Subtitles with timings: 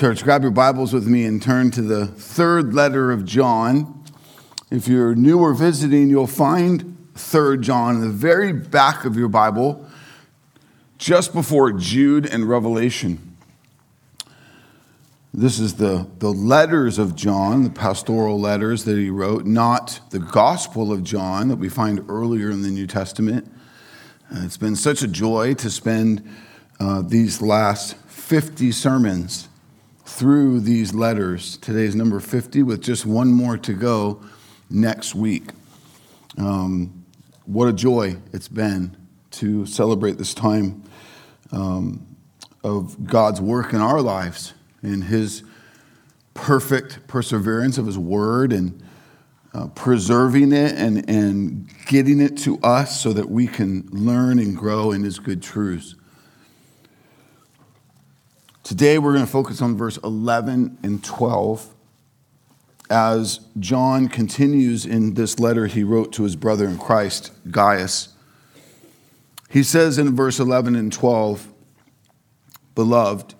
[0.00, 4.02] Church, grab your Bibles with me and turn to the third letter of John.
[4.70, 9.28] If you're new or visiting, you'll find third John in the very back of your
[9.28, 9.86] Bible,
[10.96, 13.36] just before Jude and Revelation.
[15.34, 20.18] This is the, the letters of John, the pastoral letters that he wrote, not the
[20.18, 23.52] Gospel of John that we find earlier in the New Testament.
[24.34, 26.26] Uh, it's been such a joy to spend
[26.80, 29.49] uh, these last 50 sermons
[30.10, 31.56] through these letters.
[31.58, 34.20] Today's number 50, with just one more to go
[34.68, 35.50] next week.
[36.36, 37.04] Um,
[37.46, 38.96] what a joy it's been
[39.32, 40.82] to celebrate this time
[41.52, 42.06] um,
[42.62, 45.42] of God's work in our lives, in His
[46.34, 48.82] perfect perseverance of His Word and
[49.54, 54.56] uh, preserving it and, and getting it to us so that we can learn and
[54.56, 55.94] grow in His good truths.
[58.62, 61.74] Today we're going to focus on verse 11 and 12
[62.90, 68.10] as John continues in this letter he wrote to his brother in Christ, Gaius.
[69.48, 71.48] He says in verse 11 and 12,
[72.74, 73.34] Beloved,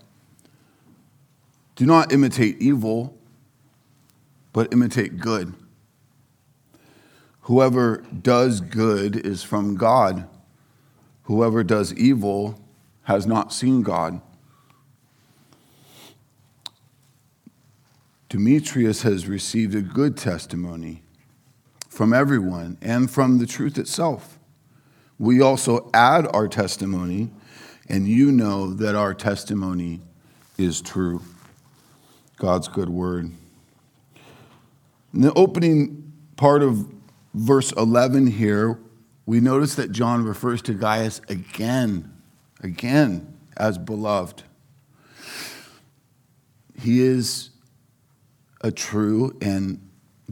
[1.76, 3.16] do not imitate evil,
[4.52, 5.54] but imitate good.
[7.42, 10.28] Whoever does good is from God.
[11.24, 12.60] Whoever does evil
[13.04, 14.20] has not seen God.
[18.30, 21.02] Demetrius has received a good testimony
[21.88, 24.38] from everyone and from the truth itself.
[25.18, 27.32] We also add our testimony,
[27.88, 30.00] and you know that our testimony
[30.56, 31.22] is true.
[32.36, 33.32] God's good word.
[35.12, 36.86] In the opening part of
[37.34, 38.78] verse 11 here,
[39.26, 42.14] we notice that John refers to Gaius again,
[42.60, 44.44] again, as beloved.
[46.80, 47.49] He is
[48.60, 49.80] a true and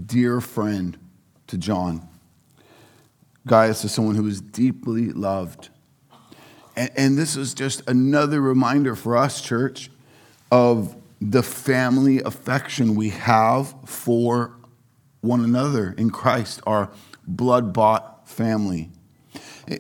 [0.06, 0.98] dear friend
[1.46, 2.06] to John.
[3.46, 5.70] Gaius is someone who is deeply loved.
[6.76, 9.90] And, and, this is just another reminder for us, church,
[10.52, 14.52] of the family affection we have for
[15.20, 16.90] one another in Christ, our
[17.26, 18.90] blood bought family.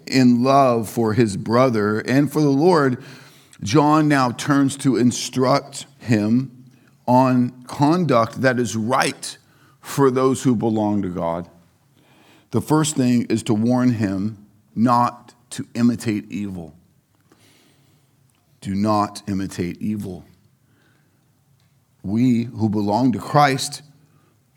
[0.06, 3.02] In love for his brother and for the Lord,
[3.62, 6.57] John now turns to instruct him
[7.08, 9.38] on conduct that is right
[9.80, 11.48] for those who belong to God.
[12.50, 14.46] The first thing is to warn him
[14.76, 16.74] not to imitate evil.
[18.60, 20.24] Do not imitate evil.
[22.02, 23.82] We who belong to Christ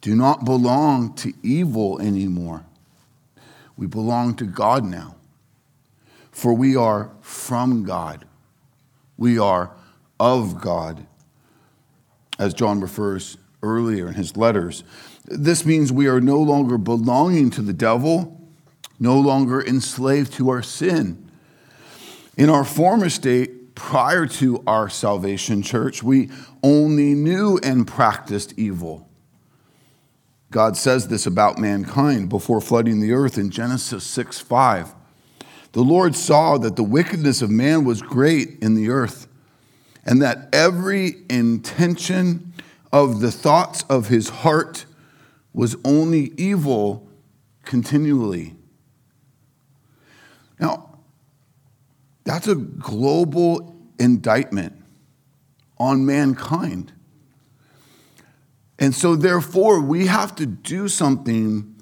[0.02, 2.66] do not belong to evil anymore.
[3.78, 5.16] We belong to God now.
[6.32, 8.26] For we are from God.
[9.18, 9.72] We are
[10.20, 11.06] of God
[12.42, 14.84] as John refers earlier in his letters.
[15.26, 18.42] This means we are no longer belonging to the devil,
[19.00, 21.30] no longer enslaved to our sin.
[22.36, 26.32] In our former state, prior to our salvation, church, we
[26.64, 29.08] only knew and practiced evil.
[30.50, 34.96] God says this about mankind before flooding the earth in Genesis 6 5.
[35.74, 39.28] The Lord saw that the wickedness of man was great in the earth
[40.06, 42.54] and that every intention
[42.92, 44.86] of the thoughts of his heart
[45.54, 47.08] was only evil
[47.64, 48.56] continually.
[50.60, 51.00] Now,
[52.24, 54.74] that's a global indictment
[55.78, 56.92] on mankind.
[58.78, 61.76] And so, therefore, we have to do something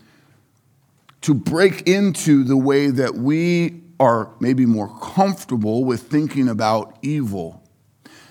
[1.22, 7.62] to break into the way that we are maybe more comfortable with thinking about evil.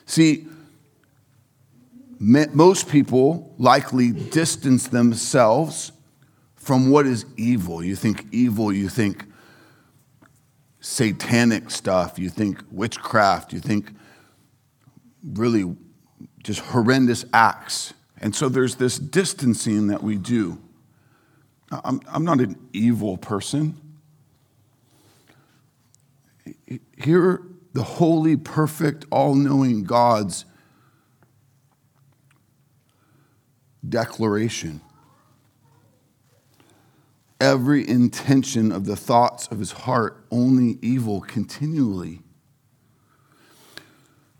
[0.08, 0.48] See,
[2.18, 5.92] most people likely distance themselves
[6.56, 7.84] from what is evil.
[7.84, 9.26] You think evil, you think
[10.80, 13.92] satanic stuff, you think witchcraft, you think
[15.22, 15.76] really
[16.42, 17.92] just horrendous acts.
[18.16, 20.58] And so there's this distancing that we do.
[21.70, 23.76] I'm, I'm not an evil person.
[26.96, 27.42] Here
[27.72, 30.44] the holy, perfect, all knowing God's
[33.86, 34.80] declaration.
[37.40, 42.20] Every intention of the thoughts of his heart, only evil continually.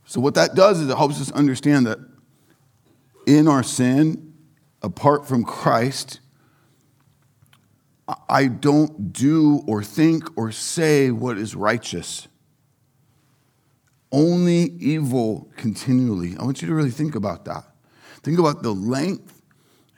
[0.04, 1.98] So, what that does is it helps us understand that
[3.26, 4.32] in our sin,
[4.82, 6.20] apart from Christ,
[8.28, 12.26] I don't do or think or say what is righteous.
[14.10, 16.36] Only evil continually.
[16.38, 17.64] I want you to really think about that.
[18.22, 19.42] Think about the length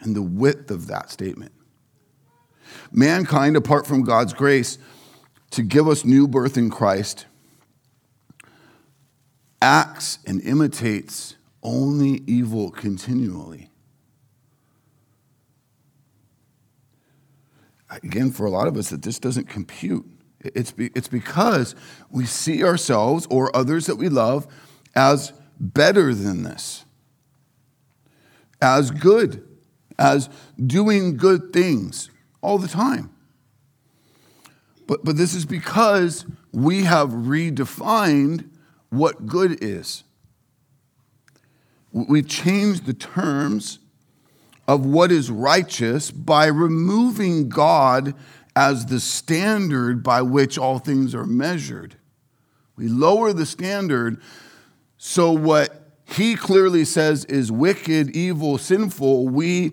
[0.01, 1.53] and the width of that statement.
[2.93, 4.79] Mankind, apart from God's grace
[5.51, 7.27] to give us new birth in Christ,
[9.63, 13.69] acts and imitates only evil continually.
[17.91, 20.07] Again, for a lot of us, that this doesn't compute.
[20.43, 21.75] It's, be, it's because
[22.11, 24.47] we see ourselves or others that we love
[24.95, 26.85] as better than this,
[28.63, 29.47] as good,
[29.99, 32.11] as doing good things
[32.41, 33.11] all the time.
[34.87, 38.49] But, but this is because we have redefined
[38.89, 40.05] what good is.
[41.93, 43.79] We've changed the terms
[44.67, 48.15] of what is righteous by removing God
[48.61, 51.97] as the standard by which all things are measured.
[52.77, 54.21] We lower the standard
[54.99, 59.73] so what he clearly says is wicked, evil, sinful, we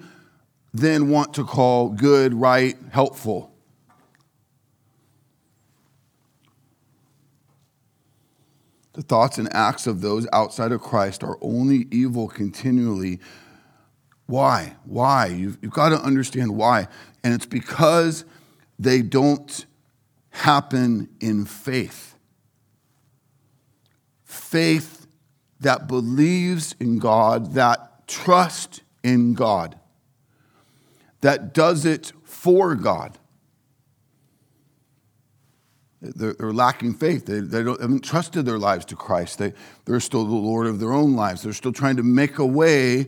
[0.74, 3.51] then want to call good, right, helpful.
[8.94, 13.19] The thoughts and acts of those outside of Christ are only evil continually.
[14.28, 14.78] Why?
[14.86, 15.25] Why?
[15.25, 16.88] You've, you've got to understand why.
[17.22, 18.24] And it's because
[18.79, 19.65] they don't
[20.29, 22.15] happen in faith.
[24.24, 25.07] Faith
[25.59, 29.79] that believes in God, that trusts in God,
[31.21, 33.18] that does it for God.
[36.01, 37.25] They're, they're lacking faith.
[37.25, 39.39] They, they haven't trusted their lives to Christ.
[39.39, 39.53] They,
[39.85, 41.41] they're still the Lord of their own lives.
[41.41, 43.07] They're still trying to make a way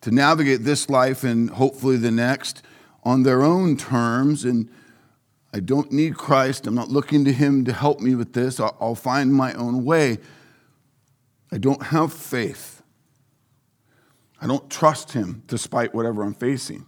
[0.00, 2.62] to navigate this life and hopefully the next
[3.04, 4.44] on their own terms.
[4.44, 4.68] And
[5.54, 6.66] I don't need Christ.
[6.66, 8.58] I'm not looking to Him to help me with this.
[8.58, 10.18] I'll, find my own way.
[11.52, 12.82] I don't have faith.
[14.40, 16.86] I don't trust Him despite whatever I'm facing.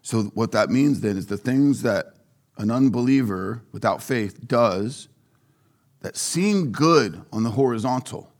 [0.00, 2.14] So, what that means then is the things that
[2.56, 5.08] an unbeliever without faith does
[6.00, 8.32] that seem good on the horizontal,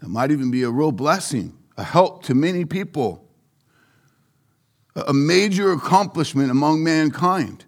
[0.00, 3.28] it might even be a real blessing a help to many people,
[4.94, 7.64] a major accomplishment among mankind,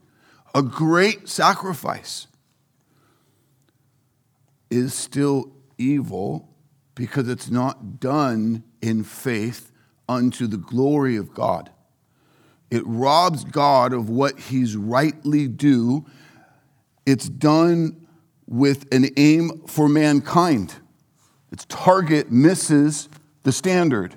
[0.55, 2.29] a great sacrifice,
[4.70, 6.49] is still evil
[6.94, 9.70] because it's not done in faith
[10.08, 11.70] unto the glory of God.
[12.70, 16.05] It robs God of what he's rightly due.
[17.05, 18.06] It's done
[18.47, 20.75] with an aim for mankind.
[21.53, 23.08] Its target misses
[23.46, 24.12] the standard.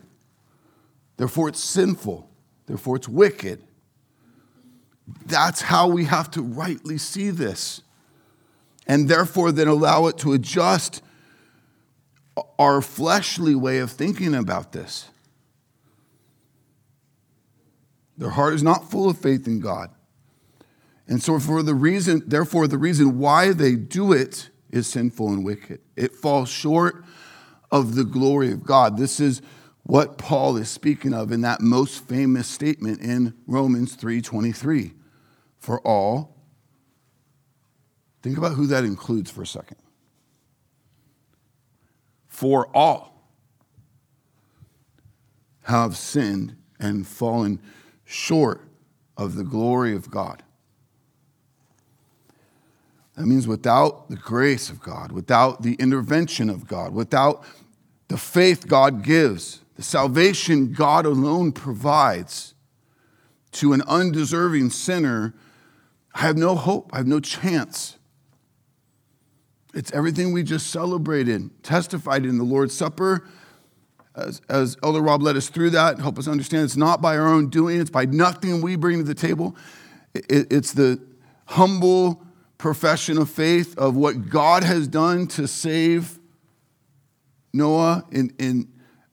[1.18, 2.28] Therefore, it's sinful.
[2.66, 3.62] Therefore, it's wicked.
[5.24, 7.84] That's how we have to rightly see this.
[8.88, 11.04] And therefore, then allow it to adjust
[12.58, 15.12] our fleshly way of thinking about this.
[18.18, 19.92] Their heart is not full of faith in God.
[21.08, 25.46] And so, for the reason, therefore, the reason why they do it is sinful and
[25.46, 25.82] wicked.
[25.96, 27.04] It falls short
[27.72, 28.98] of the glory of God.
[28.98, 29.42] This is
[29.84, 34.94] what Paul is speaking of in that most famous statement in Romans 3:23.
[35.58, 36.40] For all
[38.22, 39.78] Think about who that includes for a second.
[42.28, 43.32] For all
[45.64, 47.60] have sinned and fallen
[48.04, 48.62] short
[49.16, 50.44] of the glory of God.
[53.20, 57.44] That means without the grace of God, without the intervention of God, without
[58.08, 62.54] the faith God gives, the salvation God alone provides
[63.52, 65.34] to an undeserving sinner,
[66.16, 66.92] I have no hope.
[66.94, 67.98] I have no chance.
[69.74, 73.28] It's everything we just celebrated, testified in the Lord's Supper.
[74.16, 77.28] As, as Elder Rob led us through that, help us understand it's not by our
[77.28, 79.58] own doing, it's by nothing we bring to the table.
[80.14, 81.02] It, it's the
[81.48, 82.24] humble
[82.60, 86.20] profession of faith of what God has done to save
[87.54, 88.68] Noah in, in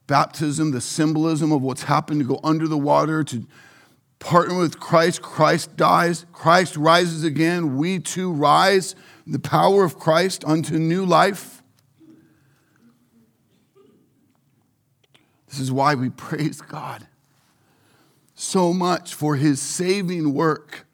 [0.06, 3.46] baptism, the symbolism of what's happened to go under the water, to
[4.18, 5.22] partner with Christ.
[5.22, 7.76] Christ dies, Christ rises again.
[7.76, 11.62] We too rise the power of Christ unto new life.
[15.48, 17.06] This is why we praise God
[18.34, 20.85] so much for his saving work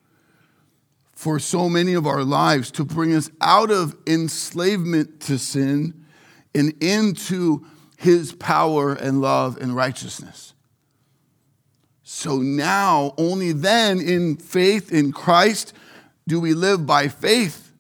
[1.23, 6.05] for so many of our lives to bring us out of enslavement to sin
[6.53, 7.65] and into
[7.97, 10.53] his power and love and righteousness.
[12.03, 15.73] So now, only then, in faith in Christ,
[16.27, 17.73] do we live by faith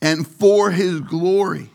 [0.00, 1.68] and for his glory.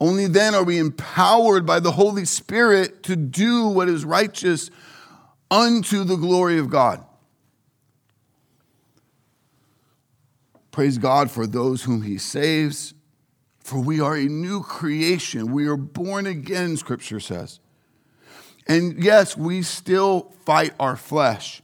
[0.00, 4.72] Only then are we empowered by the Holy Spirit to do what is righteous
[5.52, 7.04] unto the glory of God.
[10.78, 12.94] Praise God for those whom he saves,
[13.58, 15.50] for we are a new creation.
[15.50, 17.58] We are born again, scripture says.
[18.68, 21.62] And yes, we still fight our flesh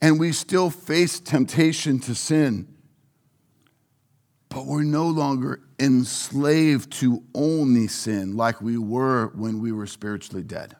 [0.00, 2.68] and we still face temptation to sin,
[4.50, 10.44] but we're no longer enslaved to only sin like we were when we were spiritually
[10.44, 10.76] dead.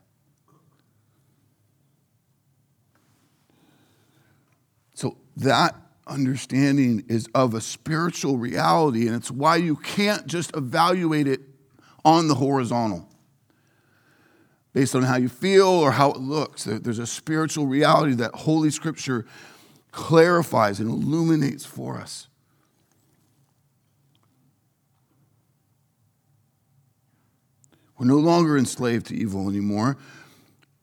[4.95, 5.75] So that
[6.09, 11.41] understanding is of a spiritual reality, and it's why you can't just evaluate it
[12.05, 13.09] on the horizontal
[14.73, 16.65] based on how you feel or how it looks.
[16.65, 19.27] There's a spiritual reality that Holy Scripture
[19.91, 22.29] clarifies and illuminates for us.
[27.99, 29.97] We're no longer enslaved to evil anymore,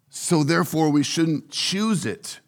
[0.10, 2.42] so therefore we shouldn't choose it.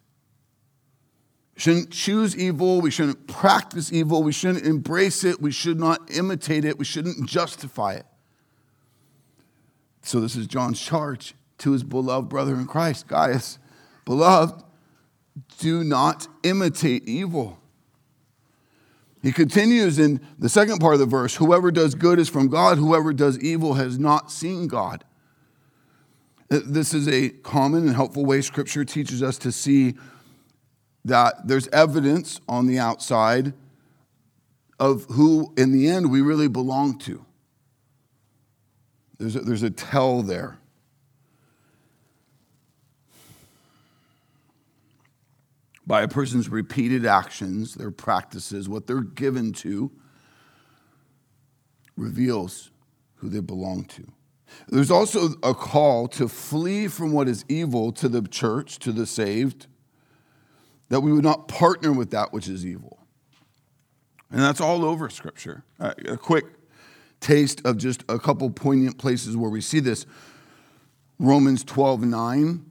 [1.58, 2.80] Shouldn't choose evil.
[2.80, 4.22] We shouldn't practice evil.
[4.22, 5.42] We shouldn't embrace it.
[5.42, 6.78] We should not imitate it.
[6.78, 8.06] We shouldn't justify it.
[10.02, 13.58] So, this is John's charge to his beloved brother in Christ Gaius,
[14.04, 14.62] beloved,
[15.58, 17.58] do not imitate evil.
[19.20, 22.78] He continues in the second part of the verse whoever does good is from God,
[22.78, 25.04] whoever does evil has not seen God.
[26.48, 29.96] This is a common and helpful way Scripture teaches us to see
[31.04, 33.52] that there's evidence on the outside
[34.78, 37.24] of who, in the end, we really belong to.
[39.18, 40.58] There's a, there's a tell there.
[45.86, 49.90] By a person's repeated actions, their practices, what they're given to,
[51.96, 52.70] reveals
[53.16, 54.06] who they belong to.
[54.68, 59.06] There's also a call to flee from what is evil to the church, to the
[59.06, 59.66] saved,
[60.88, 62.98] that we would not partner with that which is evil.
[64.30, 65.64] And that's all over Scripture.
[65.80, 66.46] Uh, a quick
[67.20, 70.06] taste of just a couple poignant places where we see this.
[71.18, 72.64] Romans 12 9,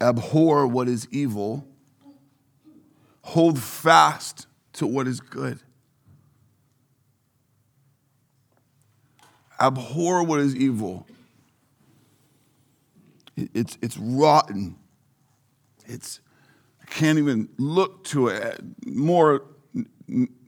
[0.00, 1.66] abhor what is evil,
[3.22, 5.60] hold fast to what is good.
[9.58, 11.06] Abhor what is evil.
[13.36, 14.76] It's, it's rotten.
[15.86, 16.20] It's,
[16.86, 19.42] can't even look to it uh, more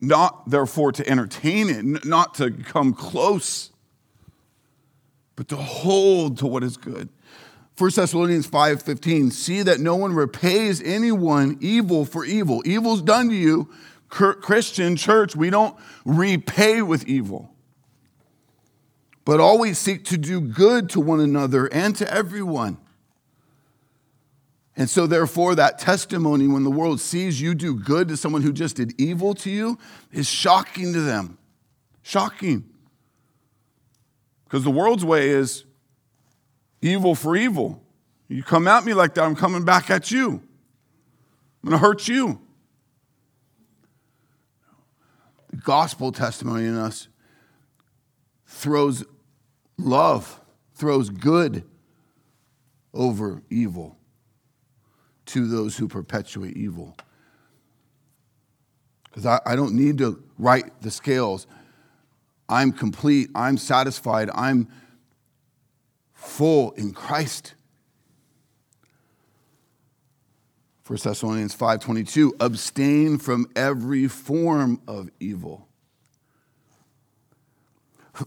[0.00, 3.70] not therefore to entertain it, not to come close,
[5.36, 7.08] but to hold to what is good.
[7.76, 12.62] 1 Thessalonians 5:15 See that no one repays anyone evil for evil.
[12.64, 13.68] Evil's done to you,
[14.08, 17.54] Christian church, we don't repay with evil.
[19.24, 22.78] But always seek to do good to one another and to everyone
[24.78, 28.52] and so, therefore, that testimony, when the world sees you do good to someone who
[28.52, 29.76] just did evil to you,
[30.12, 31.36] is shocking to them.
[32.02, 32.64] Shocking.
[34.44, 35.64] Because the world's way is
[36.80, 37.82] evil for evil.
[38.28, 40.40] You come at me like that, I'm coming back at you.
[41.64, 42.40] I'm going to hurt you.
[45.50, 47.08] The gospel testimony in us
[48.46, 49.02] throws
[49.76, 50.40] love,
[50.74, 51.64] throws good
[52.94, 53.97] over evil
[55.28, 56.96] to those who perpetuate evil.
[59.04, 61.46] Because I, I don't need to right the scales.
[62.48, 64.68] I'm complete, I'm satisfied, I'm
[66.14, 67.54] full in Christ.
[70.86, 75.68] 1 Thessalonians 5:22 abstain from every form of evil.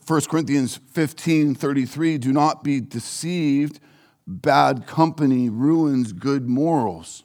[0.06, 3.80] 1 Corinthians 15:33 do not be deceived
[4.28, 7.24] bad company ruins good morals.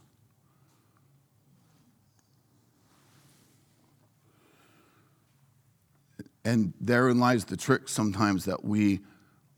[6.44, 9.00] And therein lies the trick sometimes that we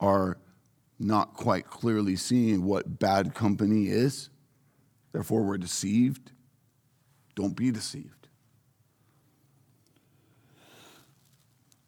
[0.00, 0.38] are
[0.98, 4.30] not quite clearly seeing what bad company is.
[5.12, 6.32] Therefore, we're deceived.
[7.34, 8.28] Don't be deceived.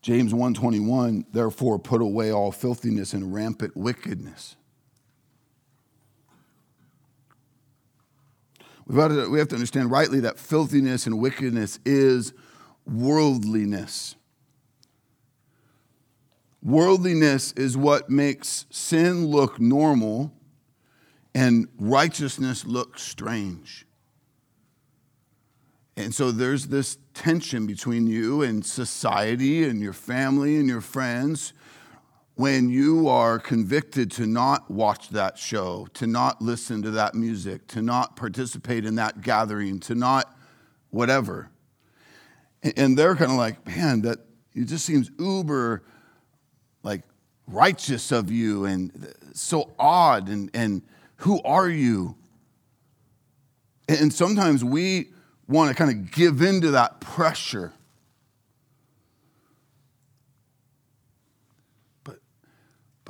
[0.02, 4.56] James 1:21 therefore put away all filthiness and rampant wickedness
[8.90, 12.32] we have to understand rightly that filthiness and wickedness is
[12.84, 14.16] worldliness.
[16.62, 20.32] Worldliness is what makes sin look normal
[21.34, 23.86] and righteousness look strange.
[25.96, 31.52] And so there's this tension between you and society and your family and your friends
[32.34, 37.66] when you are convicted to not watch that show, to not listen to that music,
[37.68, 40.34] to not participate in that gathering, to not
[40.90, 41.50] whatever.
[42.76, 44.18] And they're kind of like, man, that
[44.54, 45.82] it just seems uber
[46.82, 47.02] like
[47.46, 50.82] righteous of you and so odd and, and
[51.16, 52.16] who are you?
[53.88, 55.10] And sometimes we
[55.48, 57.72] want to kind of give into that pressure.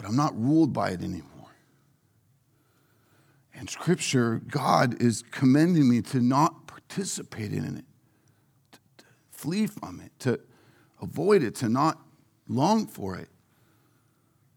[0.00, 1.54] But I'm not ruled by it anymore.
[3.52, 7.84] And Scripture, God is commending me to not participate in it,
[8.72, 10.40] to, to flee from it, to
[11.02, 12.00] avoid it, to not
[12.48, 13.28] long for it.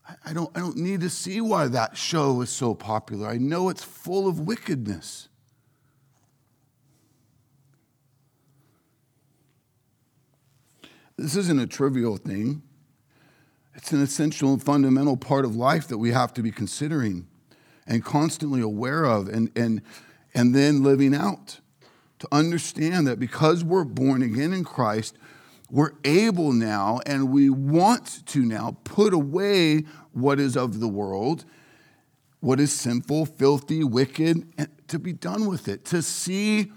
[0.08, 3.28] I, I, don't, I don't need to see why that show is so popular.
[3.28, 5.28] I know it's full of wickedness.
[11.18, 12.64] This isn't a trivial thing.
[13.76, 17.28] It's an essential and fundamental part of life that we have to be considering
[17.88, 19.82] and constantly aware of and, and,
[20.34, 21.60] and then living out.
[22.20, 25.18] To understand that because we're born again in Christ,
[25.70, 31.44] we're able now and we want to now put away what is of the world,
[32.40, 36.72] what is sinful, filthy, wicked, and to be done with it, to see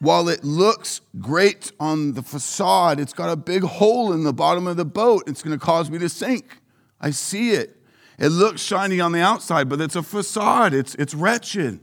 [0.00, 4.66] while it looks great on the facade, it's got a big hole in the bottom
[4.66, 5.24] of the boat.
[5.26, 6.60] It's going to cause me to sink.
[7.00, 7.76] I see it.
[8.18, 10.74] It looks shiny on the outside, but it's a facade.
[10.74, 11.80] It's, it's wretched.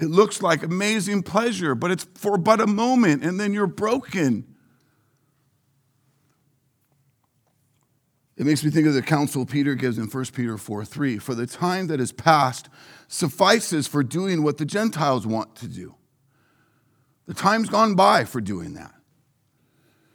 [0.00, 4.54] It looks like amazing pleasure, but it's for but a moment, and then you're broken.
[8.38, 11.18] It makes me think of the counsel Peter gives in 1 Peter 4 3.
[11.18, 12.68] For the time that is past
[13.08, 15.96] suffices for doing what the Gentiles want to do.
[17.26, 18.94] The time's gone by for doing that.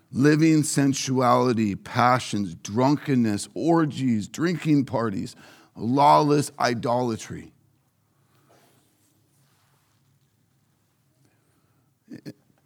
[0.10, 5.36] Living sensuality, passions, drunkenness, orgies, drinking parties,
[5.76, 7.52] lawless idolatry.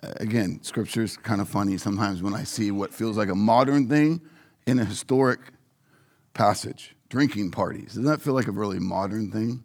[0.04, 3.90] Again, scripture is kind of funny sometimes when I see what feels like a modern
[3.90, 4.22] thing
[4.68, 5.40] in a historic
[6.34, 7.88] passage drinking parties.
[7.88, 9.64] Doesn't that feel like a really modern thing?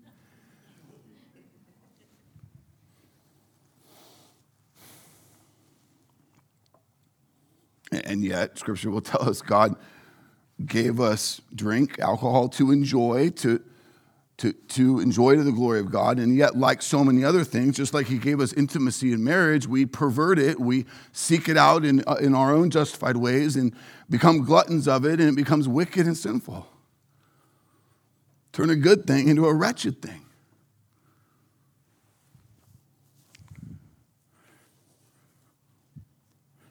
[8.04, 9.76] And yet, scripture will tell us God
[10.64, 13.60] gave us drink, alcohol to enjoy, to,
[14.38, 16.18] to, to enjoy to the glory of God.
[16.18, 19.66] And yet, like so many other things, just like He gave us intimacy in marriage,
[19.66, 23.74] we pervert it, we seek it out in, uh, in our own justified ways and
[24.12, 26.68] become gluttons of it, and it becomes wicked and sinful.
[28.52, 30.26] Turn a good thing into a wretched thing.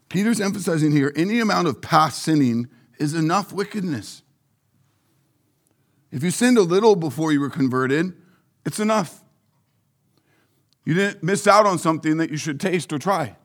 [0.07, 4.21] Peter's emphasizing here any amount of past sinning is enough wickedness.
[6.11, 8.13] If you sinned a little before you were converted,
[8.65, 9.23] it's enough.
[10.85, 13.35] You didn't miss out on something that you should taste or try.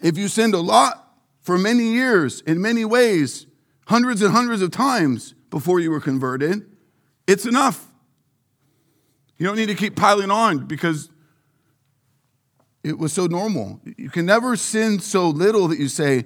[0.00, 1.03] If you sinned a lot
[1.44, 3.46] for many years, in many ways,
[3.86, 6.66] hundreds and hundreds of times before you were converted,
[7.26, 7.86] it's enough.
[9.36, 11.10] You don't need to keep piling on because
[12.82, 13.78] it was so normal.
[13.98, 16.24] You can never sin so little that you say,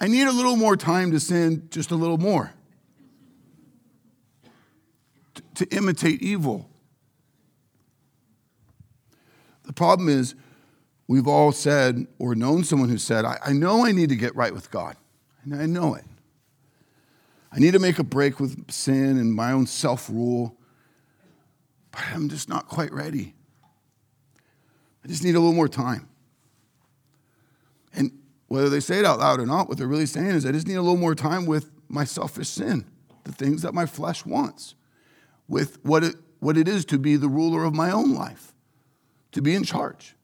[0.00, 2.52] I need a little more time to sin just a little more.
[5.56, 6.68] To, imitate evil.
[9.64, 10.34] The problem is,
[11.06, 14.34] we've all said or known someone who said, I, I know I need to get
[14.34, 14.96] right with God.
[15.44, 16.04] And I know it.
[17.52, 20.56] I need to make a break with sin and my own self rule,
[21.92, 23.34] but I'm just not quite ready.
[25.04, 26.08] I just need a little more time.
[27.94, 28.10] And
[28.48, 30.66] whether they say it out loud or not, what they're really saying is, I just
[30.66, 32.86] need a little more time with my selfish sin,
[33.24, 34.74] the things that my flesh wants,
[35.46, 38.52] with what it, what it is to be the ruler of my own life,
[39.32, 40.16] to be in charge.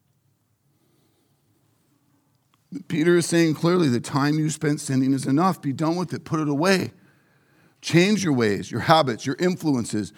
[2.88, 5.60] Peter is saying clearly the time you spent sinning is enough.
[5.60, 6.92] Be done with it, put it away.
[7.80, 10.12] Change your ways, your habits, your influences.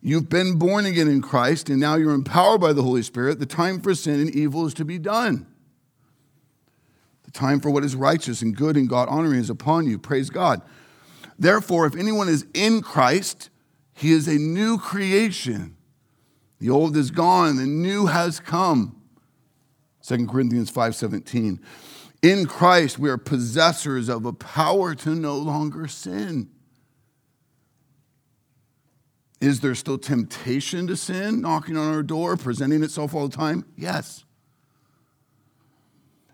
[0.00, 3.40] You've been born again in Christ, and now you're empowered by the Holy Spirit.
[3.40, 5.46] The time for sin and evil is to be done.
[7.24, 9.98] The time for what is righteous and good and God honoring is upon you.
[9.98, 10.62] Praise God.
[11.38, 13.50] Therefore, if anyone is in Christ,
[13.92, 15.76] he is a new creation.
[16.60, 19.00] The old is gone, the new has come.
[20.02, 21.60] 2 Corinthians 5:17.
[22.22, 26.50] In Christ we are possessors of a power to no longer sin.
[29.40, 33.64] Is there still temptation to sin knocking on our door, presenting itself all the time?
[33.76, 34.24] Yes.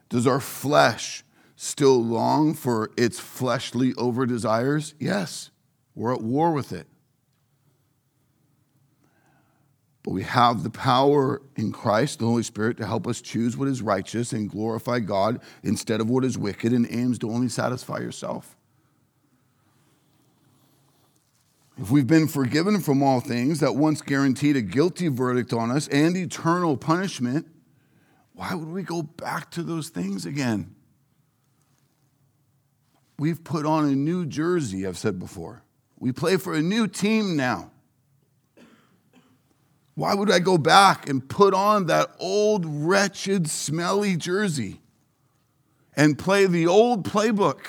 [0.08, 1.22] Does our flesh
[1.54, 4.94] still long for its fleshly over desires?
[4.98, 5.50] Yes,
[5.94, 6.86] we're at war with it.
[10.04, 13.68] But we have the power in Christ, the Holy Spirit, to help us choose what
[13.68, 17.98] is righteous and glorify God instead of what is wicked and aims to only satisfy
[17.98, 18.54] yourself.
[21.78, 25.88] If we've been forgiven from all things that once guaranteed a guilty verdict on us
[25.88, 27.46] and eternal punishment,
[28.34, 30.74] why would we go back to those things again?
[33.18, 35.62] We've put on a new jersey, I've said before.
[35.98, 37.70] We play for a new team now.
[39.94, 44.80] Why would I go back and put on that old, wretched, smelly jersey
[45.96, 47.60] and play the old playbook?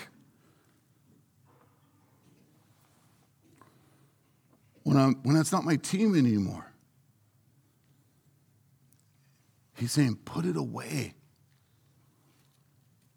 [4.84, 6.72] When, I'm, when that's not my team anymore.
[9.76, 11.14] He's saying, put it away.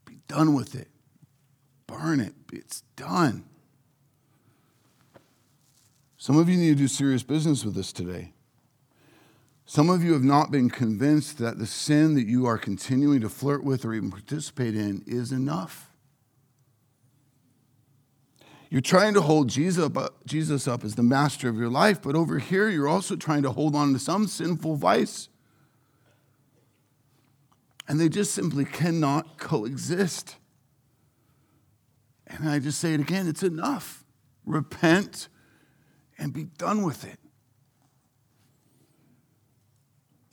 [0.05, 0.89] Be done with it.
[1.87, 2.35] Burn it.
[2.53, 3.45] It's done.
[6.17, 8.33] Some of you need to do serious business with this today.
[9.71, 13.29] Some of you have not been convinced that the sin that you are continuing to
[13.29, 15.91] flirt with or even participate in is enough.
[18.71, 19.79] You're trying to hold Jesus
[20.67, 23.77] up, as the master of your life, but over here you're also trying to hold
[23.77, 25.29] on to some sinful vice.
[27.87, 30.37] And they just simply cannot coexist.
[32.27, 34.03] And I just say it again it's enough.
[34.47, 35.29] Repent
[36.17, 37.19] and be done with it.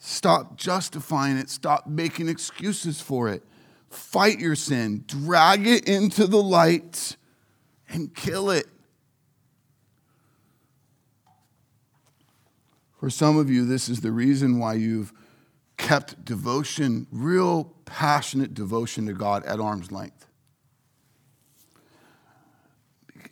[0.08, 1.50] Stop justifying it.
[1.50, 3.42] Stop making excuses for it.
[3.90, 5.04] Fight your sin.
[5.08, 7.18] Drag it into the light
[7.90, 8.68] and kill it.
[13.00, 15.12] For some of you, this is the reason why you've
[15.76, 20.28] kept devotion, real passionate devotion to God at arm's length.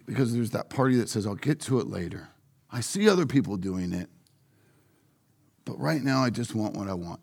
[0.08, 2.30] Because there's that party that says, I'll get to it later.
[2.72, 4.10] I see other people doing it.
[5.66, 7.20] But right now, I just want what I want.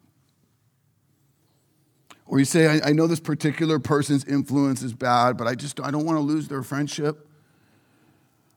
[2.26, 5.80] Or you say, I, I know this particular person's influence is bad, but I just
[5.80, 7.26] I don't want to lose their friendship.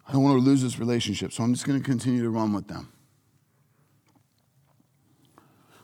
[0.07, 2.53] I don't want to lose this relationship, so I'm just going to continue to run
[2.53, 2.91] with them.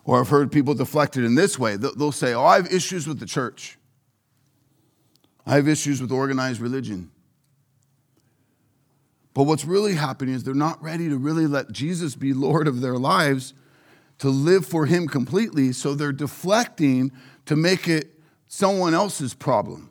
[0.04, 1.78] Or I've heard people deflected in this way.
[1.78, 3.78] They'll say, Oh, I have issues with the church.
[5.46, 7.12] I have issues with organized religion.
[9.34, 12.82] But what's really happening is they're not ready to really let Jesus be Lord of
[12.82, 13.54] their lives
[14.20, 17.12] to live for Him completely, so they're deflecting
[17.46, 19.90] to make it someone else's problem.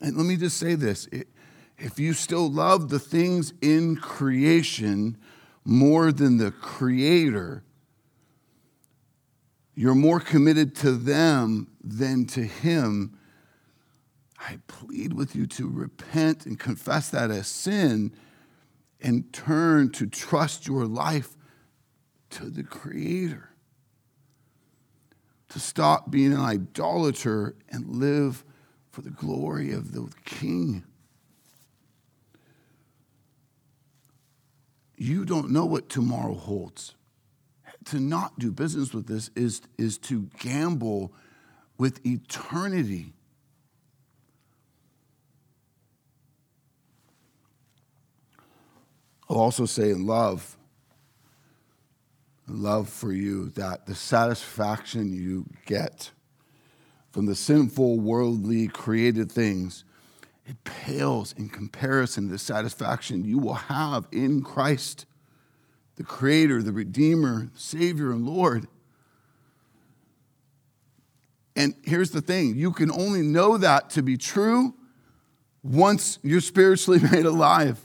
[0.00, 1.08] And let me just say this
[1.78, 5.16] if you still love the things in creation
[5.64, 7.62] more than the Creator,
[9.74, 13.18] you're more committed to them than to Him.
[14.38, 18.12] I plead with you to repent and confess that as sin
[19.00, 21.36] and turn to trust your life
[22.30, 23.50] to the Creator.
[25.50, 28.44] To stop being an idolater and live
[28.90, 30.84] for the glory of the King.
[34.96, 36.94] You don't know what tomorrow holds.
[37.86, 41.12] To not do business with this is, is to gamble
[41.78, 43.12] with eternity.
[49.28, 50.56] I'll also say in love,
[52.48, 56.10] love for you, that the satisfaction you get
[57.10, 59.84] from the sinful, worldly, created things,
[60.44, 65.06] it pales in comparison to the satisfaction you will have in Christ,
[65.96, 68.68] the Creator, the Redeemer, Savior, and Lord.
[71.56, 74.74] And here's the thing you can only know that to be true
[75.62, 77.80] once you're spiritually made alive.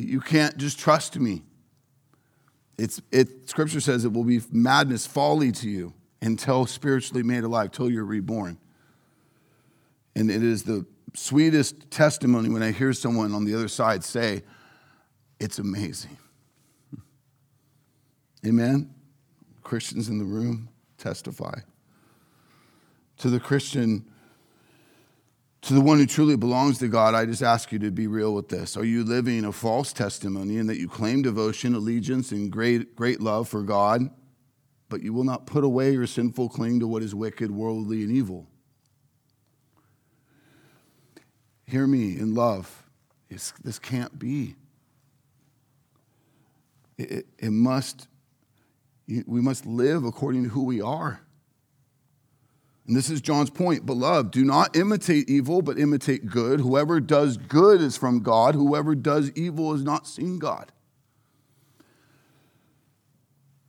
[0.00, 1.42] You can't just trust me.
[2.78, 7.72] It's, it, scripture says it will be madness, folly to you until spiritually made alive,
[7.72, 8.58] till you're reborn.
[10.16, 14.42] And it is the sweetest testimony when I hear someone on the other side say,
[15.38, 16.16] It's amazing.
[18.46, 18.94] Amen?
[19.62, 21.60] Christians in the room testify.
[23.18, 24.09] To the Christian
[25.62, 28.34] to the one who truly belongs to God, I just ask you to be real
[28.34, 28.76] with this.
[28.76, 33.20] Are you living a false testimony in that you claim devotion, allegiance, and great, great
[33.20, 34.10] love for God,
[34.88, 38.10] but you will not put away your sinful cling to what is wicked, worldly, and
[38.10, 38.46] evil?
[41.66, 42.84] Hear me in love.
[43.28, 44.56] It's, this can't be.
[46.98, 48.08] It, it must,
[49.06, 51.20] We must live according to who we are.
[52.90, 53.86] And this is John's point.
[53.86, 56.58] Beloved, do not imitate evil, but imitate good.
[56.58, 58.56] Whoever does good is from God.
[58.56, 60.72] Whoever does evil has not seen God.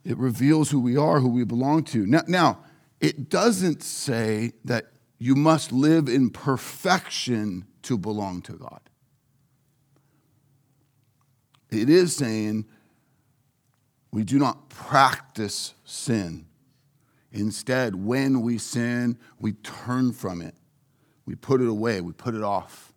[0.04, 2.04] It reveals who we are, who we belong to.
[2.08, 2.64] Now, now,
[3.00, 4.86] it doesn't say that
[5.20, 8.82] you must live in perfection to belong to God.
[11.70, 12.66] It is saying
[14.12, 16.48] we do not practice sin.
[17.32, 20.56] Instead, when we sin, we turn from it.
[21.26, 22.92] We put it away, we put it off.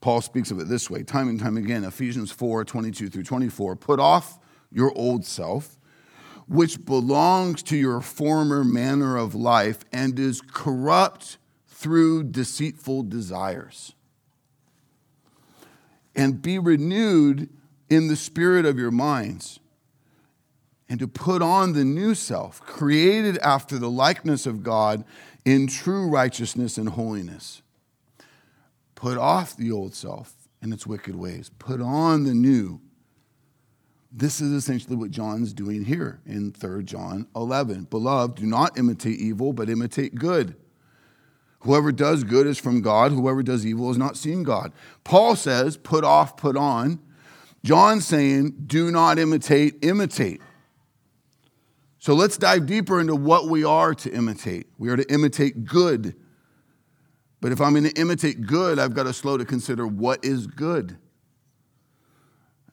[0.00, 3.76] Paul speaks of it this way, time and time again, Ephesians 4 22 through 24.
[3.76, 4.38] Put off
[4.70, 5.78] your old self,
[6.46, 13.94] which belongs to your former manner of life and is corrupt through deceitful desires.
[16.14, 17.48] And be renewed
[17.88, 19.60] in the spirit of your minds,
[20.88, 25.04] and to put on the new self, created after the likeness of God
[25.44, 27.62] in true righteousness and holiness.
[28.94, 32.80] Put off the old self and its wicked ways, put on the new
[34.10, 37.84] this is essentially what John's doing here in 3 John 11.
[37.84, 40.56] Beloved, do not imitate evil, but imitate good.
[41.60, 43.12] Whoever does good is from God.
[43.12, 44.72] Whoever does evil has not seen God.
[45.04, 47.00] Paul says, put off, put on.
[47.64, 50.40] John's saying, do not imitate, imitate.
[52.08, 54.66] So let's dive deeper into what we are to imitate.
[54.78, 56.14] We are to imitate good.
[57.42, 60.46] But if I'm going to imitate good, I've got to slow to consider what is
[60.46, 60.96] good.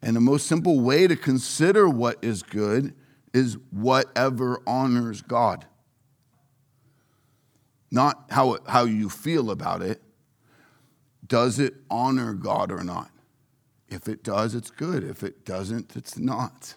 [0.02, 2.94] And the most simple way to consider what is good
[3.34, 5.66] is whatever honors God.
[7.92, 10.02] Not how, how you feel about it.
[11.28, 13.12] Does it honor God or not?
[13.90, 15.04] If it does, it's good.
[15.04, 16.76] If it doesn't, it's not.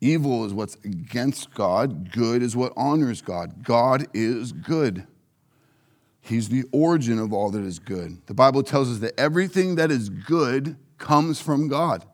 [0.00, 3.62] Evil is what's against God, good is what honors God.
[3.62, 5.06] God is good.
[6.22, 8.26] He's the origin of all that is good.
[8.26, 12.04] The Bible tells us that everything that is good comes from God.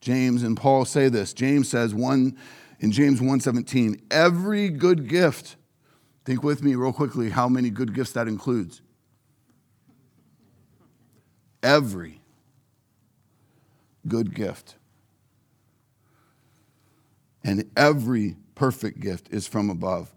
[0.00, 1.32] James and Paul say this.
[1.32, 2.36] James says one
[2.80, 5.56] in James 1:17, every good gift.
[6.24, 8.82] Think with me real quickly how many good gifts that includes.
[11.62, 12.20] Every
[14.06, 14.76] good gift.
[17.46, 20.12] And every perfect gift is from above,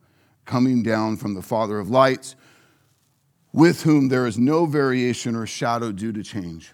[0.46, 2.36] coming down from the Father of lights
[3.54, 6.74] with whom there is no variation or shadow due to change.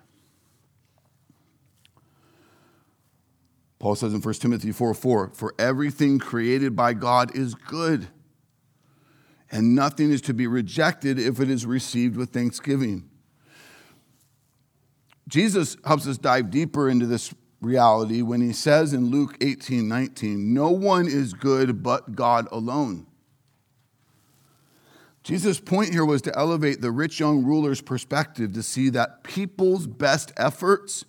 [3.80, 8.08] Paul says in 1 Timothy 4 4, for everything created by God is good,
[9.52, 13.10] and nothing is to be rejected if it is received with thanksgiving.
[15.28, 20.54] Jesus helps us dive deeper into this reality when he says in Luke 18 19,
[20.54, 23.08] No one is good but God alone.
[25.24, 29.88] Jesus' point here was to elevate the rich young ruler's perspective to see that people's
[29.88, 31.04] best efforts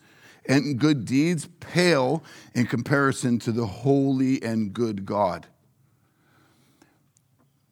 [0.47, 5.47] and good deeds pale in comparison to the holy and good God.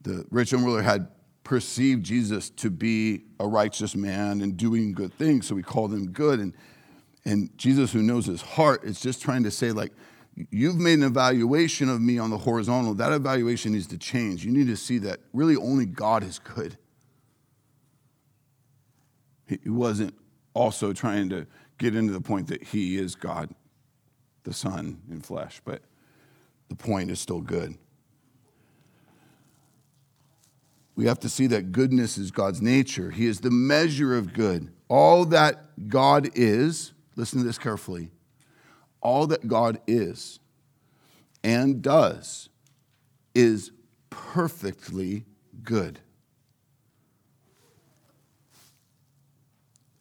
[0.02, 1.08] The rich young ruler had
[1.44, 6.10] perceived Jesus to be a righteous man and doing good things, so he called him
[6.10, 6.40] good.
[6.40, 6.54] And,
[7.24, 9.92] and Jesus, who knows his heart, is just trying to say, like,
[10.50, 12.94] You've made an evaluation of me on the horizontal.
[12.94, 14.44] That evaluation needs to change.
[14.44, 16.76] You need to see that really only God is good.
[19.46, 20.14] He wasn't
[20.54, 21.46] also trying to
[21.78, 23.50] get into the point that he is God,
[24.44, 25.82] the Son in flesh, but
[26.68, 27.76] the point is still good.
[30.96, 33.10] We have to see that goodness is God's nature.
[33.10, 34.72] He is the measure of good.
[34.88, 38.10] All that God is, listen to this carefully,
[39.00, 40.40] all that God is
[41.42, 42.48] and does
[43.34, 43.70] is
[44.10, 45.24] perfectly
[45.62, 46.00] good.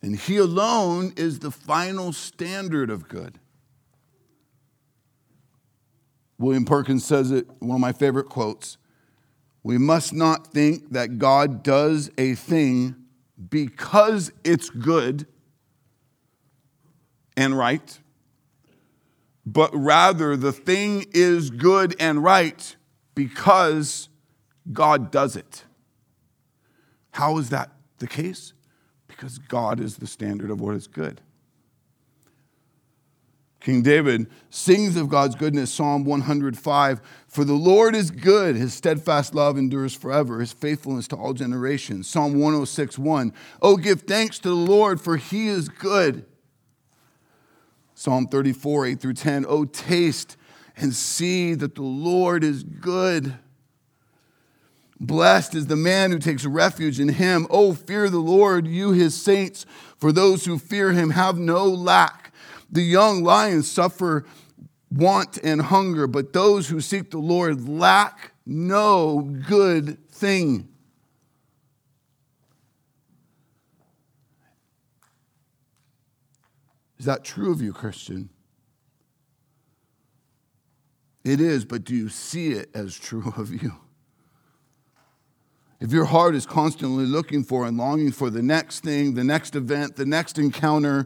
[0.02, 3.40] And He alone is the final standard of good.
[6.38, 8.78] William Perkins says it, one of my favorite quotes
[9.64, 12.96] We must not think that God does a thing
[13.50, 15.26] because it's good
[17.36, 18.00] and right
[19.46, 22.76] but rather the thing is good and right
[23.16, 24.10] because
[24.72, 25.64] God does it.
[27.12, 28.54] How is that the case?
[29.08, 31.22] Because God is the standard of what is good.
[33.60, 39.34] King David sings of God's goodness, Psalm 105 For the Lord is good, his steadfast
[39.34, 42.10] love endures forever, his faithfulness to all generations.
[42.10, 46.26] Psalm 106 1 Oh, give thanks to the Lord, for he is good
[47.96, 49.46] Psalm 34, 8 through 10.
[49.48, 50.38] Oh, taste
[50.76, 53.38] and see that the Lord is good.
[55.00, 57.46] Blessed is the man who takes refuge in him.
[57.50, 59.66] Oh, fear the Lord, you his saints,
[59.98, 62.34] for those who fear him have no lack.
[62.72, 64.26] The young lions suffer
[64.90, 70.70] want and hunger, but those who seek the Lord lack no good thing.
[77.04, 78.30] Is that true of you, Christian?
[81.26, 83.74] It is, but do you see it as true of you?
[85.82, 89.54] If your heart is constantly looking for and longing for the next thing, the next
[89.54, 91.06] event, the next encounter,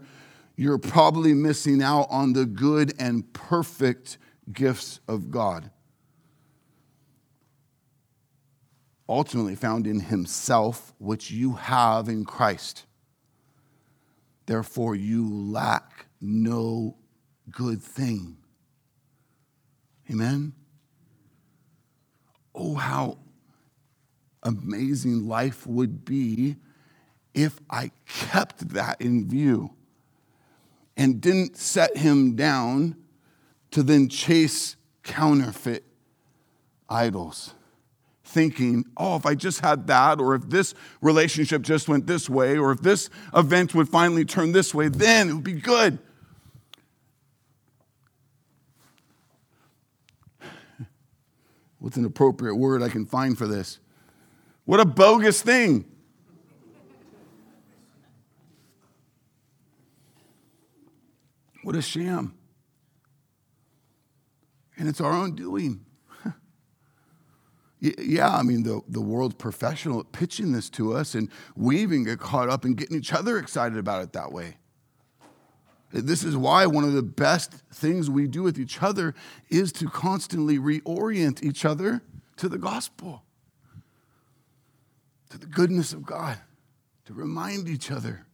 [0.56, 4.20] you're probably missing out on the good and perfect
[4.54, 5.72] gifts of God.
[9.10, 12.87] Ultimately found in Himself, which you have in Christ.
[14.48, 16.96] Therefore, you lack no
[17.52, 18.38] good thing.
[20.10, 20.54] Amen?
[22.56, 23.20] Oh, how
[24.42, 26.56] amazing life would be
[27.34, 29.74] if I kept that in view
[30.96, 32.96] and didn't set him down
[33.72, 35.84] to then chase counterfeit
[36.90, 37.54] idols.
[38.30, 42.58] Thinking, oh, if I just had that, or if this relationship just went this way,
[42.58, 45.98] or if this event would finally turn this way, then it would be good.
[51.80, 53.80] What's an appropriate word I can find for this?
[54.66, 55.86] What a bogus thing.
[61.64, 62.36] What a sham.
[64.78, 65.87] And it's our own doing.
[67.80, 72.04] Yeah, I mean, the, the world's professional at pitching this to us, and we even
[72.04, 74.58] get caught up in getting each other excited about it that way.
[75.92, 79.16] This is why one of the best things we do with each other
[79.50, 82.02] is to constantly reorient each other
[82.38, 83.24] to the gospel
[85.30, 86.38] to the goodness of God,
[87.06, 88.26] to remind each other.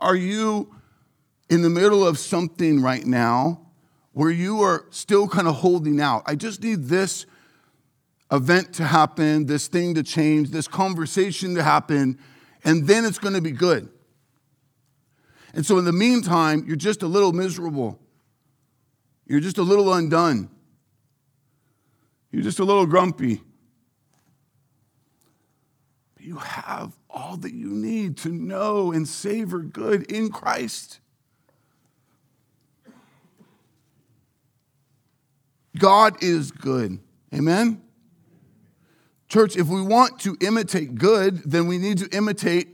[0.00, 0.74] Are you
[1.50, 3.61] in the middle of something right now
[4.12, 6.22] where you are still kind of holding out?
[6.26, 7.26] I just need this
[8.30, 12.18] event to happen, this thing to change, this conversation to happen,
[12.64, 13.88] and then it's going to be good.
[15.54, 18.00] And so, in the meantime, you're just a little miserable.
[19.26, 20.48] You're just a little undone.
[22.30, 23.42] You're just a little grumpy.
[26.14, 31.00] But you have all that you need to know and savor good in Christ.
[35.82, 37.00] God is good.
[37.34, 37.82] Amen?
[39.28, 42.68] Church, if we want to imitate good, then we need to imitate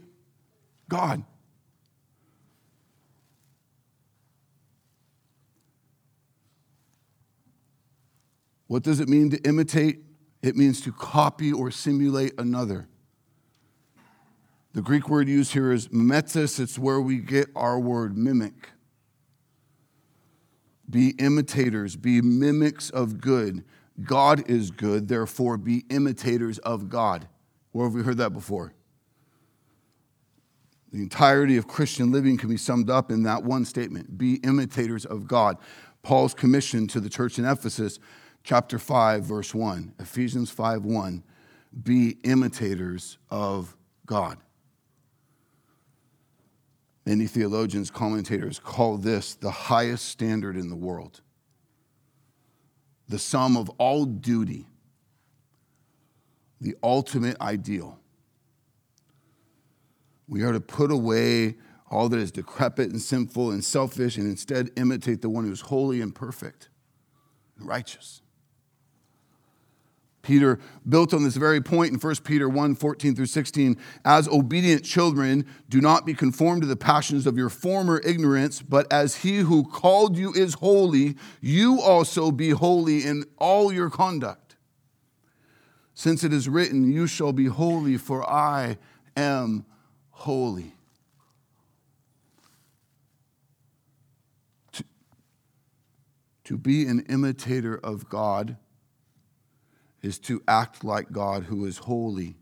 [0.87, 1.23] God.
[8.67, 10.01] What does it mean to imitate?
[10.43, 12.87] It means to copy or simulate another.
[14.73, 16.59] The Greek word used here is mimesis.
[16.59, 18.69] It's where we get our word mimic.
[20.89, 23.63] Be imitators, be mimics of good.
[24.03, 27.27] God is good, therefore be imitators of God.
[27.71, 28.73] Where have we heard that before?
[30.91, 35.05] The entirety of Christian living can be summed up in that one statement be imitators
[35.05, 35.57] of God.
[36.01, 37.99] Paul's commission to the church in Ephesus
[38.43, 39.93] chapter 5, verse 1.
[39.99, 41.23] Ephesians 5 1.
[41.83, 43.75] Be imitators of
[44.05, 44.37] God.
[47.09, 51.21] Many theologians, commentators call this the highest standard in the world,
[53.07, 54.67] the sum of all duty,
[56.61, 57.97] the ultimate ideal.
[60.27, 61.55] We are to put away
[61.89, 65.61] all that is decrepit and sinful and selfish and instead imitate the one who is
[65.61, 66.69] holy and perfect
[67.57, 68.21] and righteous.
[70.21, 73.77] Peter built on this very point in 1 Peter 1 14 through 16.
[74.03, 78.91] As obedient children, do not be conformed to the passions of your former ignorance, but
[78.91, 84.55] as he who called you is holy, you also be holy in all your conduct.
[85.93, 88.77] Since it is written, You shall be holy, for I
[89.15, 89.65] am
[90.11, 90.73] holy.
[94.73, 94.83] To,
[96.45, 98.57] to be an imitator of God
[100.01, 102.37] is to act like God who is holy,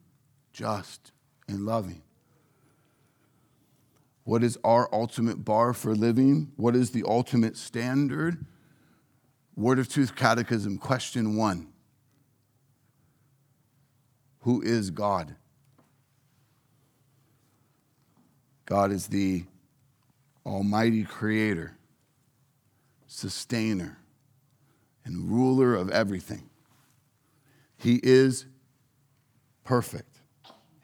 [0.54, 1.12] just,
[1.48, 2.02] and loving.
[4.24, 6.52] What is our ultimate bar for living?
[6.58, 8.46] What is the ultimate standard?
[9.56, 11.70] Word of Truth Catechism, question one
[14.42, 15.36] Who is God?
[18.66, 19.46] God is the
[20.46, 21.78] Almighty Creator,
[23.08, 23.98] Sustainer,
[25.06, 26.50] and ruler of everything.
[27.78, 28.46] He is
[29.64, 30.22] perfect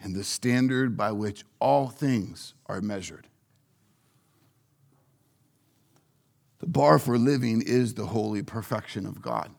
[0.03, 3.27] and the standard by which all things are measured.
[6.59, 9.51] The bar for living is the holy perfection of God.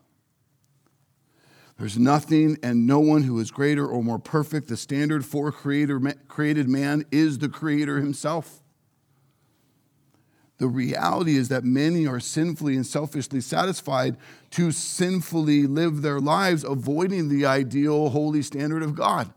[1.77, 4.69] There's nothing and no one who is greater or more perfect.
[4.69, 8.61] The standard for creator, created man is the Creator Himself.
[10.57, 14.15] The reality is that many are sinfully and selfishly satisfied
[14.51, 19.33] to sinfully live their lives, avoiding the ideal holy standard of God.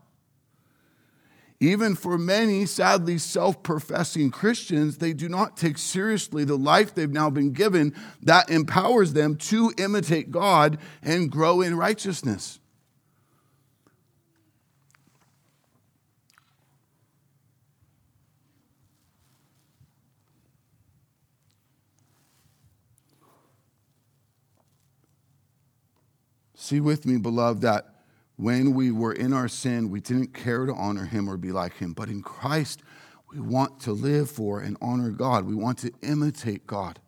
[1.59, 7.11] Even for many, sadly, self professing Christians, they do not take seriously the life they've
[7.11, 7.93] now been given
[8.23, 12.58] that empowers them to imitate God and grow in righteousness.
[26.69, 27.95] See with me, beloved, that
[28.35, 31.75] when we were in our sin, we didn't care to honor him or be like
[31.77, 31.93] him.
[31.93, 32.83] But in Christ,
[33.33, 35.47] we want to live for and honor God.
[35.47, 36.99] We want to imitate God.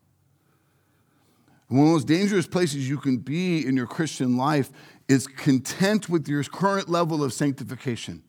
[1.67, 4.71] One of the most dangerous places you can be in your Christian life
[5.07, 8.23] is content with your current level of sanctification.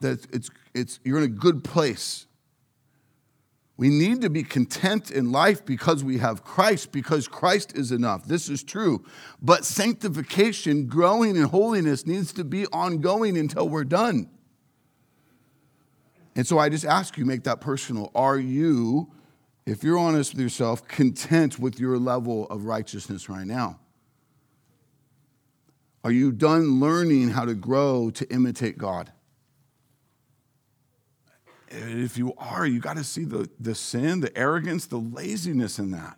[0.00, 2.26] That it's, it's, you're in a good place.
[3.78, 8.24] We need to be content in life because we have Christ, because Christ is enough.
[8.26, 9.04] This is true.
[9.40, 14.28] But sanctification, growing in holiness, needs to be ongoing until we're done.
[16.34, 18.10] And so I just ask you, make that personal.
[18.16, 19.12] Are you,
[19.64, 23.78] if you're honest with yourself, content with your level of righteousness right now?
[26.02, 29.12] Are you done learning how to grow to imitate God?
[31.70, 35.90] If you are, you got to see the, the sin, the arrogance, the laziness in
[35.92, 36.16] that.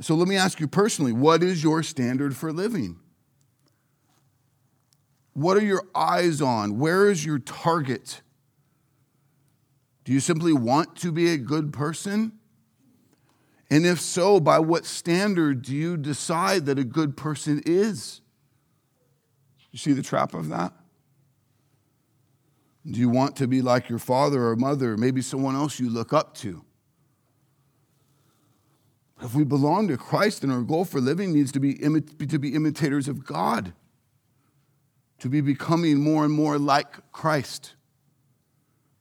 [0.00, 2.98] So let me ask you personally what is your standard for living?
[5.32, 6.78] What are your eyes on?
[6.78, 8.22] Where is your target?
[10.04, 12.32] Do you simply want to be a good person?
[13.68, 18.20] And if so, by what standard do you decide that a good person is?
[19.72, 20.72] You see the trap of that?
[22.88, 26.12] Do you want to be like your father or mother, maybe someone else you look
[26.12, 26.64] up to?
[29.22, 32.54] If we belong to Christ, then our goal for living needs to be, to be
[32.54, 33.72] imitators of God,
[35.18, 37.74] to be becoming more and more like Christ,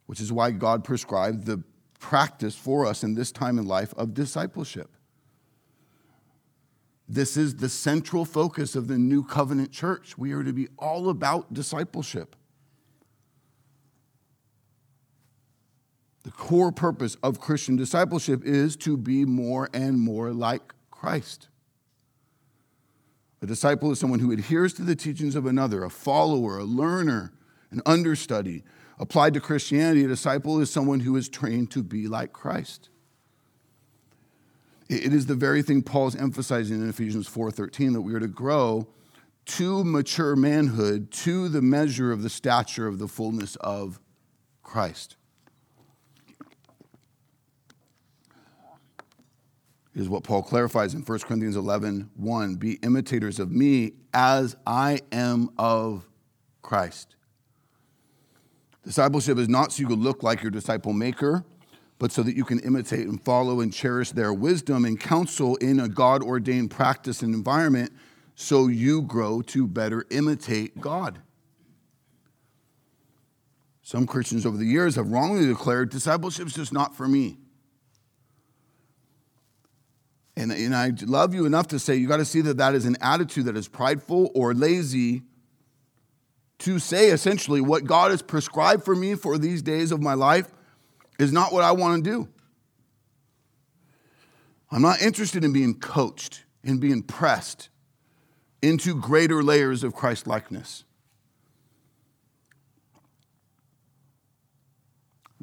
[0.06, 1.64] which is why God prescribed the
[2.00, 4.90] practice for us in this time in life of discipleship.
[7.08, 10.18] This is the central focus of the new covenant church.
[10.18, 12.36] We are to be all about discipleship.
[16.26, 21.50] The core purpose of Christian discipleship is to be more and more like Christ.
[23.44, 27.32] A disciple is someone who adheres to the teachings of another, a follower, a learner,
[27.70, 28.64] an understudy.
[28.98, 32.90] Applied to Christianity, a disciple is someone who is trained to be like Christ.
[34.90, 38.88] It is the very thing Paul's emphasizing in Ephesians 4:13 that we are to grow
[39.46, 44.00] to mature manhood, to the measure of the stature of the fullness of
[44.64, 45.18] Christ.
[49.96, 52.56] Is what Paul clarifies in 1 Corinthians 11 1.
[52.56, 56.06] Be imitators of me as I am of
[56.62, 57.16] Christ.
[58.84, 61.44] Discipleship is not so you can look like your disciple maker,
[61.98, 65.80] but so that you can imitate and follow and cherish their wisdom and counsel in
[65.80, 67.92] a God ordained practice and environment
[68.36, 71.22] so you grow to better imitate God.
[73.82, 77.38] Some Christians over the years have wrongly declared discipleship is just not for me.
[80.38, 82.86] And, and I love you enough to say you got to see that that is
[82.86, 85.24] an attitude that is prideful or lazy
[86.60, 90.48] to say essentially what God has prescribed for me for these days of my life
[91.20, 92.28] is not what I want to do.
[94.72, 97.70] I'm not interested in being coached, and being pressed
[98.62, 100.84] into greater layers of Christ likeness.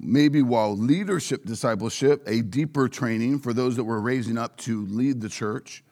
[0.02, 5.20] Maybe while leadership discipleship, a deeper training for those that we're raising up to lead
[5.20, 5.84] the church,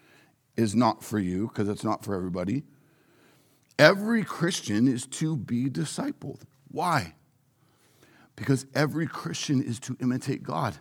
[0.57, 2.65] is not for you because it's not for everybody.
[3.79, 6.41] Every Christian is to be discipled.
[6.69, 7.15] Why?
[8.37, 10.77] Because every Christian is to imitate God.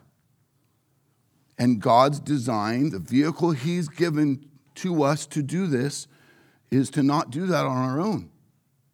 [1.58, 6.08] And God's design, the vehicle He's given to us to do this,
[6.72, 8.30] is to not do that on our own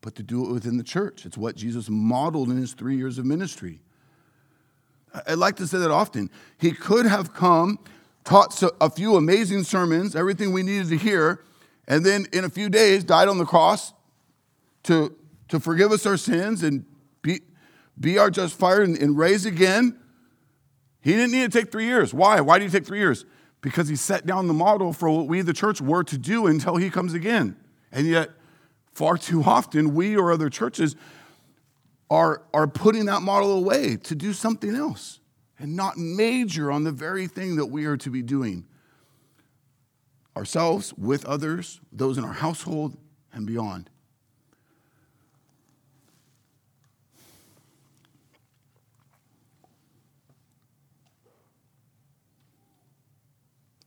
[0.05, 1.25] but to do it within the church.
[1.25, 3.81] It's what Jesus modeled in his three years of ministry.
[5.27, 6.29] I like to say that often.
[6.57, 7.79] He could have come,
[8.23, 11.43] taught a few amazing sermons, everything we needed to hear,
[11.87, 13.93] and then in a few days died on the cross
[14.83, 15.15] to,
[15.49, 16.85] to forgive us our sins and
[17.21, 17.41] be,
[17.99, 19.99] be our justifier and, and raise again.
[21.01, 22.13] He didn't need to take three years.
[22.13, 22.41] Why?
[22.41, 23.25] Why did he take three years?
[23.61, 26.77] Because he set down the model for what we, the church, were to do until
[26.77, 27.55] he comes again.
[27.91, 28.31] And yet,
[28.93, 30.95] far too often, we or other churches
[32.09, 35.19] are, are putting that model away to do something else
[35.57, 38.65] and not major on the very thing that we are to be doing
[40.35, 42.97] ourselves, with others, those in our household,
[43.31, 43.89] and beyond.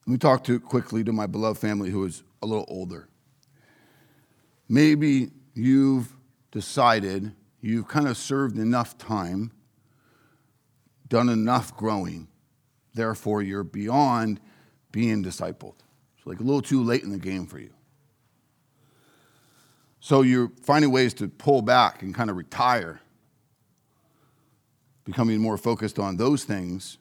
[0.07, 3.09] Let me talk to quickly to my beloved family who is a little older.
[4.67, 6.17] Maybe you've
[6.51, 9.53] decided you've kind of served enough time,
[11.09, 12.29] done enough growing,
[12.95, 14.41] therefore you're beyond
[14.93, 15.75] being discipled.
[16.17, 17.73] It's like a little too late in the game for you.
[20.01, 23.01] So you're finding ways to pull back and kind of retire,
[25.05, 26.99] becoming more focused on those things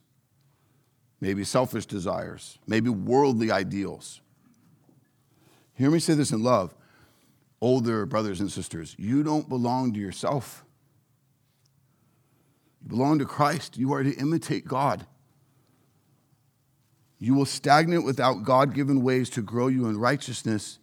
[1.20, 4.22] maybe selfish desires, maybe worldly ideals.
[5.74, 6.76] Hear me say this in love.
[7.60, 10.64] Older brothers and sisters, you don't belong to yourself.
[12.82, 13.78] You belong to Christ.
[13.78, 15.06] You are to imitate God.
[17.20, 20.78] You will stagnate without God given ways to grow you in righteousness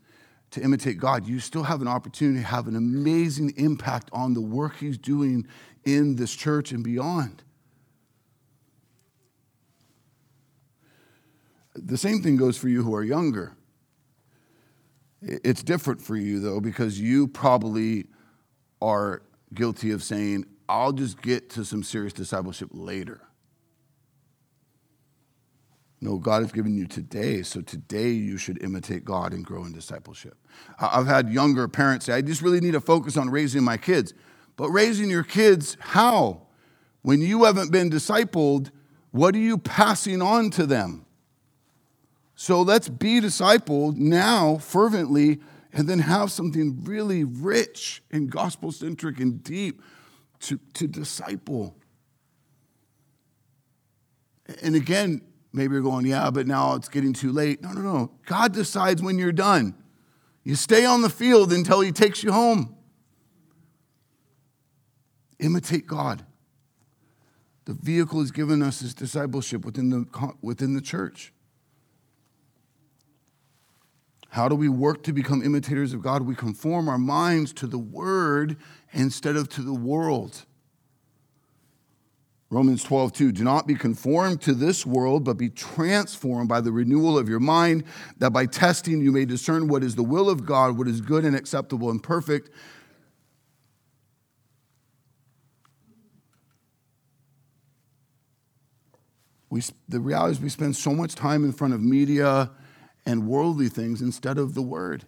[0.50, 1.26] to imitate God.
[1.26, 5.46] You still have an opportunity to have an amazing impact on the work He's doing
[5.84, 7.42] in this church and beyond.
[11.74, 13.56] The same thing goes for you who are younger.
[15.26, 18.06] It's different for you, though, because you probably
[18.82, 19.22] are
[19.54, 23.22] guilty of saying, I'll just get to some serious discipleship later.
[26.00, 29.72] No, God has given you today, so today you should imitate God and grow in
[29.72, 30.36] discipleship.
[30.78, 34.12] I've had younger parents say, I just really need to focus on raising my kids.
[34.56, 36.48] But raising your kids, how?
[37.00, 38.70] When you haven't been discipled,
[39.12, 41.03] what are you passing on to them?
[42.34, 45.40] So let's be discipled now fervently
[45.72, 49.82] and then have something really rich and gospel centric and deep
[50.40, 51.76] to, to disciple.
[54.62, 55.22] And again,
[55.52, 57.62] maybe you're going, yeah, but now it's getting too late.
[57.62, 58.10] No, no, no.
[58.26, 59.74] God decides when you're done.
[60.42, 62.76] You stay on the field until He takes you home.
[65.38, 66.24] Imitate God.
[67.64, 71.32] The vehicle He's given us is discipleship within the, within the church.
[74.34, 76.22] How do we work to become imitators of God?
[76.22, 78.56] We conform our minds to the Word
[78.92, 80.44] instead of to the world.
[82.50, 83.30] Romans 12, 2.
[83.30, 87.38] Do not be conformed to this world, but be transformed by the renewal of your
[87.38, 87.84] mind,
[88.18, 91.24] that by testing you may discern what is the will of God, what is good
[91.24, 92.50] and acceptable and perfect.
[99.48, 102.50] We, the reality is, we spend so much time in front of media
[103.06, 105.04] and worldly things instead of the word.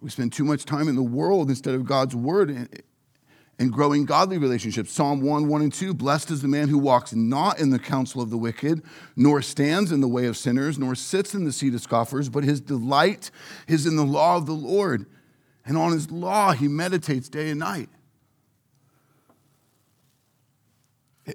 [0.00, 2.50] We spend too much time in the world instead of God's word
[3.58, 4.92] and, growing godly relationships.
[4.92, 8.20] Psalm 1 1 and 2 Blessed is the man who walks not in the counsel
[8.20, 8.82] of the wicked,
[9.16, 12.44] nor stands in the way of sinners, nor sits in the seat of scoffers, but
[12.44, 13.30] his delight
[13.66, 15.06] is in the law of the Lord.
[15.64, 17.88] And on his law he meditates day and night.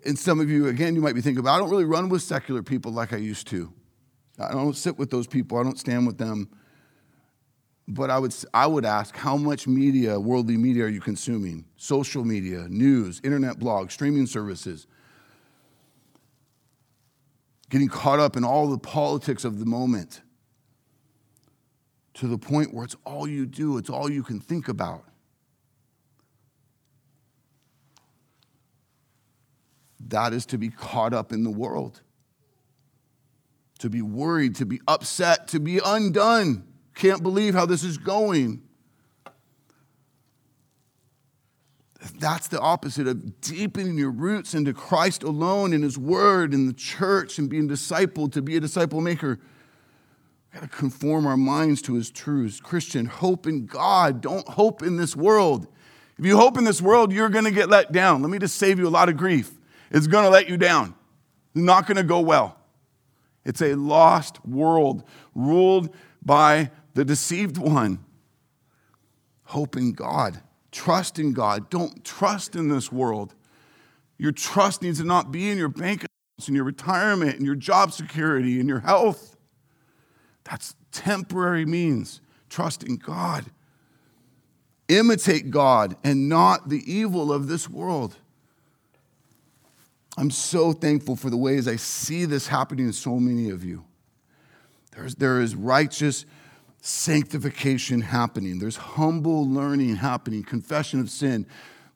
[0.06, 2.22] And some of you, again, you might be thinking about, I don't really run with
[2.22, 3.74] secular people like I used to.
[4.40, 6.50] I don't sit with those people, I don't stand with them.
[7.88, 11.66] But I would, I would ask, how much media, worldly media, are you consuming?
[11.76, 14.86] Social media, news, internet blogs, streaming services.
[17.72, 20.22] Getting caught up in all the politics of the moment
[22.16, 25.06] to the point where it's all you do, it's all you can think about.
[30.00, 32.02] That is to be caught up in the world
[33.80, 36.66] to be worried, to be upset, to be undone.
[36.96, 38.62] Can't believe how this is going.
[42.20, 46.74] That's the opposite of deepening your roots into Christ alone in His Word, in the
[46.74, 49.40] church, and being discipled to be a disciple maker.
[50.52, 52.60] We've got to conform our minds to His truths.
[52.60, 54.22] Christian, hope in God.
[54.22, 55.68] Don't hope in this world.
[56.18, 58.22] If you hope in this world, you're going to get let down.
[58.22, 59.52] Let me just save you a lot of grief.
[59.92, 60.96] It's going to let you down.
[61.54, 62.59] Not going to go well.
[63.46, 68.04] It's a lost world ruled by the deceived one.
[69.46, 70.42] Hope in God.
[70.72, 71.70] Trust in God.
[71.70, 73.34] Don't trust in this world.
[74.18, 77.56] Your trust needs to not be in your bank accounts, in your retirement, in your
[77.56, 79.38] job security, in your health.
[80.44, 82.22] That's temporary means.
[82.50, 83.46] Trust in God.
[84.88, 88.18] Imitate God and not the evil of this world.
[90.20, 93.86] I'm so thankful for the ways I see this happening in so many of you.
[94.92, 96.26] There's, there is righteous
[96.82, 101.48] sanctification happening, there's humble learning happening, confession of sin,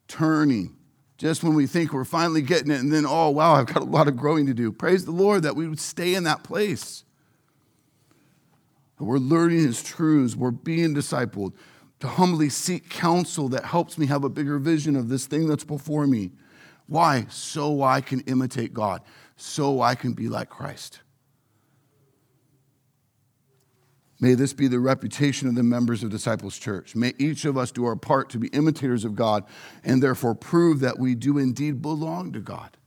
[0.07, 0.73] turning.
[1.17, 3.85] Just when we think we're finally getting it, and then, oh, wow, I've got a
[3.85, 4.71] lot of growing to do.
[4.71, 7.03] Praise the Lord that we would stay in that place.
[8.99, 11.53] We're learning His truths, we're being discipled,
[11.99, 15.65] to humbly seek counsel that helps me have a bigger vision of this thing that's
[15.65, 16.31] before me.
[16.87, 17.25] Why?
[17.29, 19.01] So I can imitate God,
[19.35, 20.99] so I can be like Christ.
[24.19, 26.95] May this be the reputation of the members of Disciples Church.
[26.95, 29.43] May each of us do our part to be imitators of God
[29.83, 32.77] and therefore prove that we do indeed belong to God.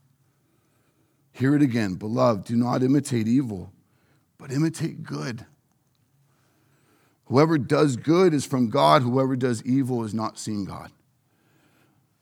[1.31, 3.71] Hear it again, beloved, do not imitate evil,
[4.39, 5.45] but imitate good.
[7.25, 10.91] Whoever does good is from God, whoever does evil is not seen God.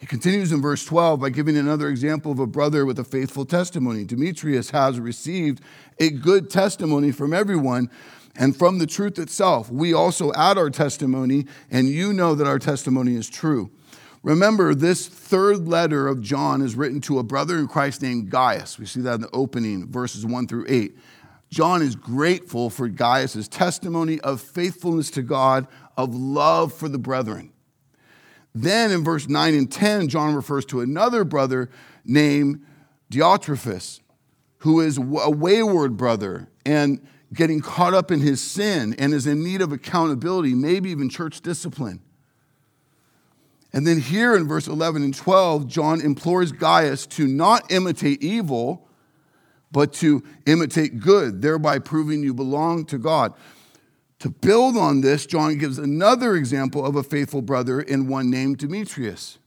[0.06, 3.44] He continues in verse 12 by giving another example of a brother with a faithful
[3.44, 4.04] testimony.
[4.06, 5.62] Demetrius has received
[6.00, 7.90] a good testimony from everyone
[8.36, 9.72] and from the truth itself.
[9.72, 13.72] We also add our testimony, and you know that our testimony is true.
[14.22, 18.78] Remember, this third letter of John is written to a brother in Christ named Gaius.
[18.78, 20.96] We see that in the opening, verses 1 through 8.
[21.50, 25.66] John is grateful for Gaius' testimony of faithfulness to God,
[25.98, 27.54] of love for the brethren.
[28.56, 31.70] Then in verse 9 and 10, John refers to another brother
[32.06, 32.66] named
[33.12, 34.00] Diotrephes,
[34.60, 39.44] who is a wayward brother and getting caught up in his sin and is in
[39.44, 42.02] need of accountability, maybe even church discipline.
[43.74, 48.88] And then here in verse 11 and 12, John implores Gaius to not imitate evil,
[49.70, 53.34] but to imitate good, thereby proving you belong to God.
[54.26, 58.58] To build on this, John gives another example of a faithful brother in one named
[58.58, 59.38] Demetrius.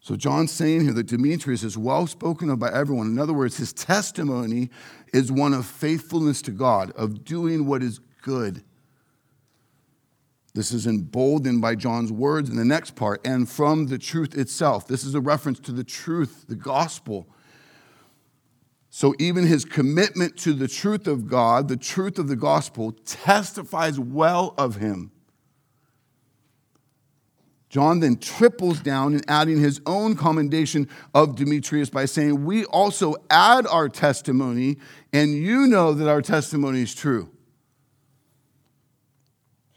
[0.00, 3.08] So John's saying here that Demetrius is well spoken of by everyone.
[3.08, 4.70] In other words, his testimony
[5.12, 8.64] is one of faithfulness to God, of doing what is good.
[10.54, 14.88] This is emboldened by John's words in the next part, and from the truth itself.
[14.88, 17.28] This is a reference to the truth, the gospel.
[18.92, 24.00] So, even his commitment to the truth of God, the truth of the gospel, testifies
[24.00, 25.12] well of him.
[27.68, 33.14] John then triples down in adding his own commendation of Demetrius by saying, We also
[33.30, 34.78] add our testimony,
[35.12, 37.30] and you know that our testimony is true.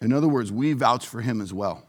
[0.01, 1.85] In other words, we vouch for him as well.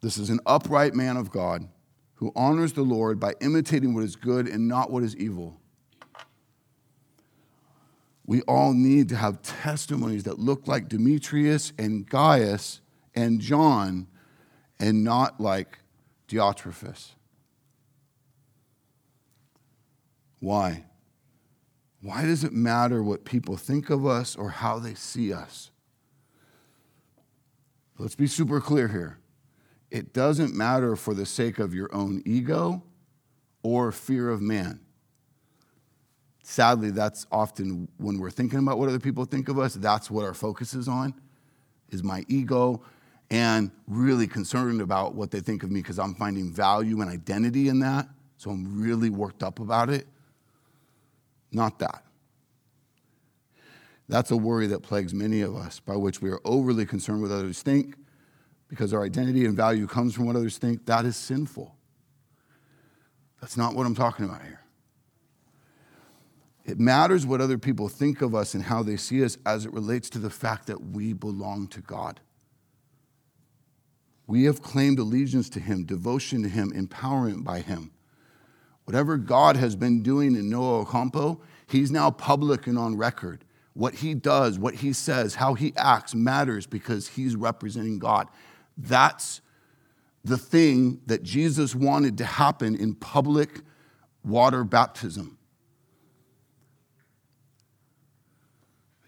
[0.00, 1.68] This is an upright man of God
[2.20, 5.58] who honors the Lord by imitating what is good and not what is evil.
[8.26, 12.82] We all need to have testimonies that look like Demetrius and Gaius
[13.14, 14.06] and John
[14.78, 15.78] and not like
[16.28, 17.12] Diotrephes.
[20.40, 20.84] Why?
[22.02, 25.70] Why does it matter what people think of us or how they see us?
[27.96, 29.19] Let's be super clear here.
[29.90, 32.82] It doesn't matter for the sake of your own ego
[33.62, 34.80] or fear of man
[36.50, 40.24] sadly, that's often when we're thinking about what other people think of us, that's what
[40.24, 41.14] our focus is on,
[41.90, 42.82] is my ego,
[43.30, 47.68] and really concerned about what they think of me because I'm finding value and identity
[47.68, 48.08] in that.
[48.36, 50.08] So I'm really worked up about it.
[51.52, 52.04] Not that.
[54.08, 57.30] That's a worry that plagues many of us, by which we are overly concerned with
[57.30, 57.94] others think
[58.70, 60.86] because our identity and value comes from what others think.
[60.86, 61.74] That is sinful.
[63.40, 64.60] That's not what I'm talking about here.
[66.64, 69.72] It matters what other people think of us and how they see us as it
[69.72, 72.20] relates to the fact that we belong to God.
[74.28, 77.90] We have claimed allegiance to Him, devotion to Him, empowerment by Him.
[78.84, 83.44] Whatever God has been doing in Noah Ocampo, He's now public and on record.
[83.72, 88.28] What He does, what He says, how He acts matters because He's representing God.
[88.80, 89.40] That's
[90.24, 93.60] the thing that Jesus wanted to happen in public
[94.22, 95.38] water baptism.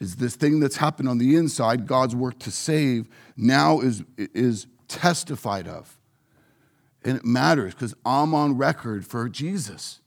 [0.03, 4.67] is this thing that's happened on the inside, God's work to save, now is, is
[4.89, 5.97] testified of.
[7.05, 10.01] And it matters because I'm on record for Jesus.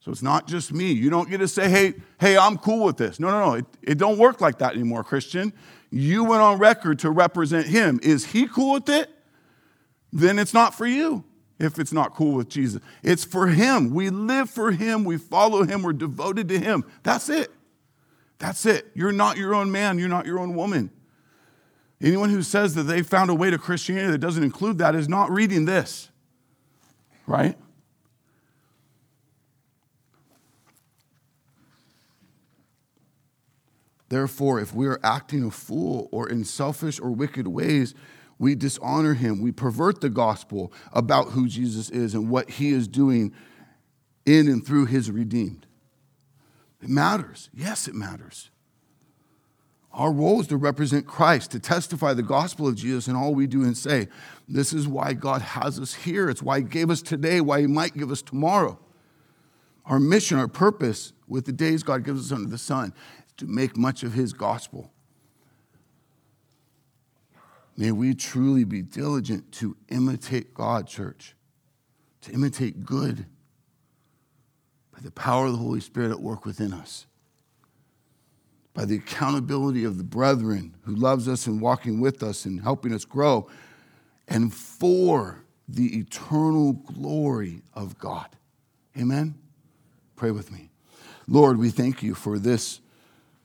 [0.00, 0.90] So it's not just me.
[0.92, 3.20] You don't get to say, hey, hey, I'm cool with this.
[3.20, 3.52] No, no, no.
[3.56, 5.52] It, it don't work like that anymore, Christian.
[5.96, 8.00] You went on record to represent him.
[8.02, 9.08] Is he cool with it?
[10.12, 11.22] Then it's not for you
[11.60, 12.82] if it's not cool with Jesus.
[13.04, 13.94] It's for him.
[13.94, 15.04] We live for him.
[15.04, 15.84] We follow him.
[15.84, 16.84] We're devoted to him.
[17.04, 17.52] That's it.
[18.40, 18.90] That's it.
[18.94, 20.00] You're not your own man.
[20.00, 20.90] You're not your own woman.
[22.02, 25.08] Anyone who says that they found a way to Christianity that doesn't include that is
[25.08, 26.10] not reading this,
[27.28, 27.56] right?
[34.14, 37.96] Therefore, if we are acting a fool or in selfish or wicked ways,
[38.38, 39.42] we dishonor him.
[39.42, 43.32] We pervert the gospel about who Jesus is and what he is doing
[44.24, 45.66] in and through his redeemed.
[46.80, 47.50] It matters.
[47.52, 48.50] Yes, it matters.
[49.92, 53.48] Our role is to represent Christ, to testify the gospel of Jesus in all we
[53.48, 54.06] do and say.
[54.46, 56.30] This is why God has us here.
[56.30, 58.78] It's why He gave us today, why He might give us tomorrow.
[59.86, 62.94] Our mission, our purpose with the days God gives us under the sun
[63.36, 64.90] to make much of His gospel.
[67.76, 71.34] May we truly be diligent to imitate God, church,
[72.22, 73.26] to imitate good
[74.92, 77.06] by the power of the Holy Spirit at work within us,
[78.74, 82.94] by the accountability of the brethren who loves us and walking with us and helping
[82.94, 83.48] us grow,
[84.28, 88.28] and for the eternal glory of God.
[88.96, 89.34] Amen?
[90.14, 90.70] Pray with me.
[91.26, 92.80] Lord, we thank you for this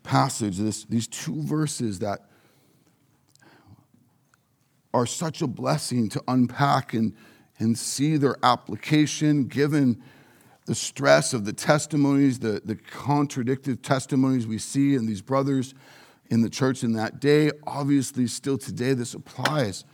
[0.10, 2.22] passage, this, these two verses that
[4.92, 7.16] are such a blessing to unpack and,
[7.60, 10.02] and see their application given
[10.66, 15.76] the stress of the testimonies, the, the contradictive testimonies we see in these brothers
[16.32, 17.52] in the church in that day.
[17.68, 19.86] Obviously, still today, this applies.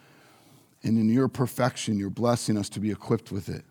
[0.82, 3.66] And in your perfection, you're blessing us to be equipped with it.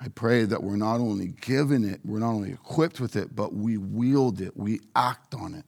[0.00, 3.54] I pray that we're not only given it, we're not only equipped with it, but
[3.54, 5.64] we wield it, we act on it.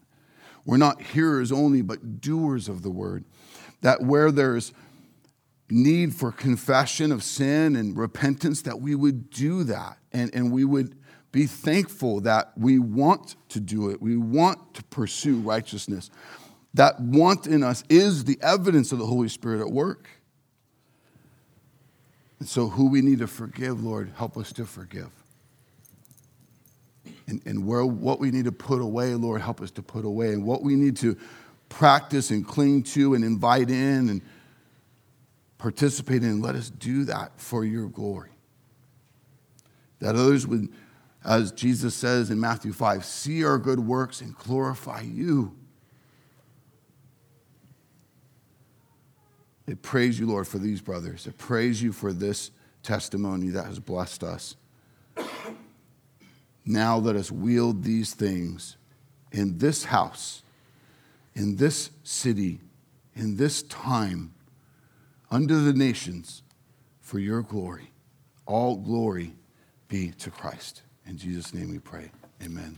[0.65, 3.25] We're not hearers only, but doers of the word
[3.81, 4.73] that where there's
[5.71, 10.65] need for confession of sin and repentance, that we would do that and, and we
[10.65, 10.97] would
[11.31, 14.01] be thankful that we want to do it.
[14.01, 16.11] We want to pursue righteousness.
[16.75, 20.09] That want in us is the evidence of the Holy Spirit at work.
[22.39, 25.11] And so, who we need to forgive, Lord, help us to forgive.
[27.27, 30.29] And, and where, what we need to put away, Lord, help us to put away.
[30.29, 31.17] And what we need to
[31.69, 34.23] practice and cling to and invite in and
[35.59, 36.41] participate in.
[36.41, 38.31] Let us do that for your glory.
[40.01, 40.69] That others would,
[41.25, 45.57] as Jesus says in Matthew 5, see our good works and glorify you.
[49.69, 51.27] I praise you, Lord, for these brothers.
[51.29, 52.51] I praise you for this
[52.83, 54.57] testimony that has blessed us.
[56.65, 58.77] Now let us wield these things
[59.31, 60.43] in this house
[61.39, 62.59] in this city,
[63.15, 64.35] in this time,
[65.31, 66.43] under the nations,
[67.01, 67.93] for your glory.
[68.45, 69.35] All glory
[69.87, 70.83] be to Christ.
[71.07, 72.11] In Jesus' name we pray.
[72.43, 72.77] Amen.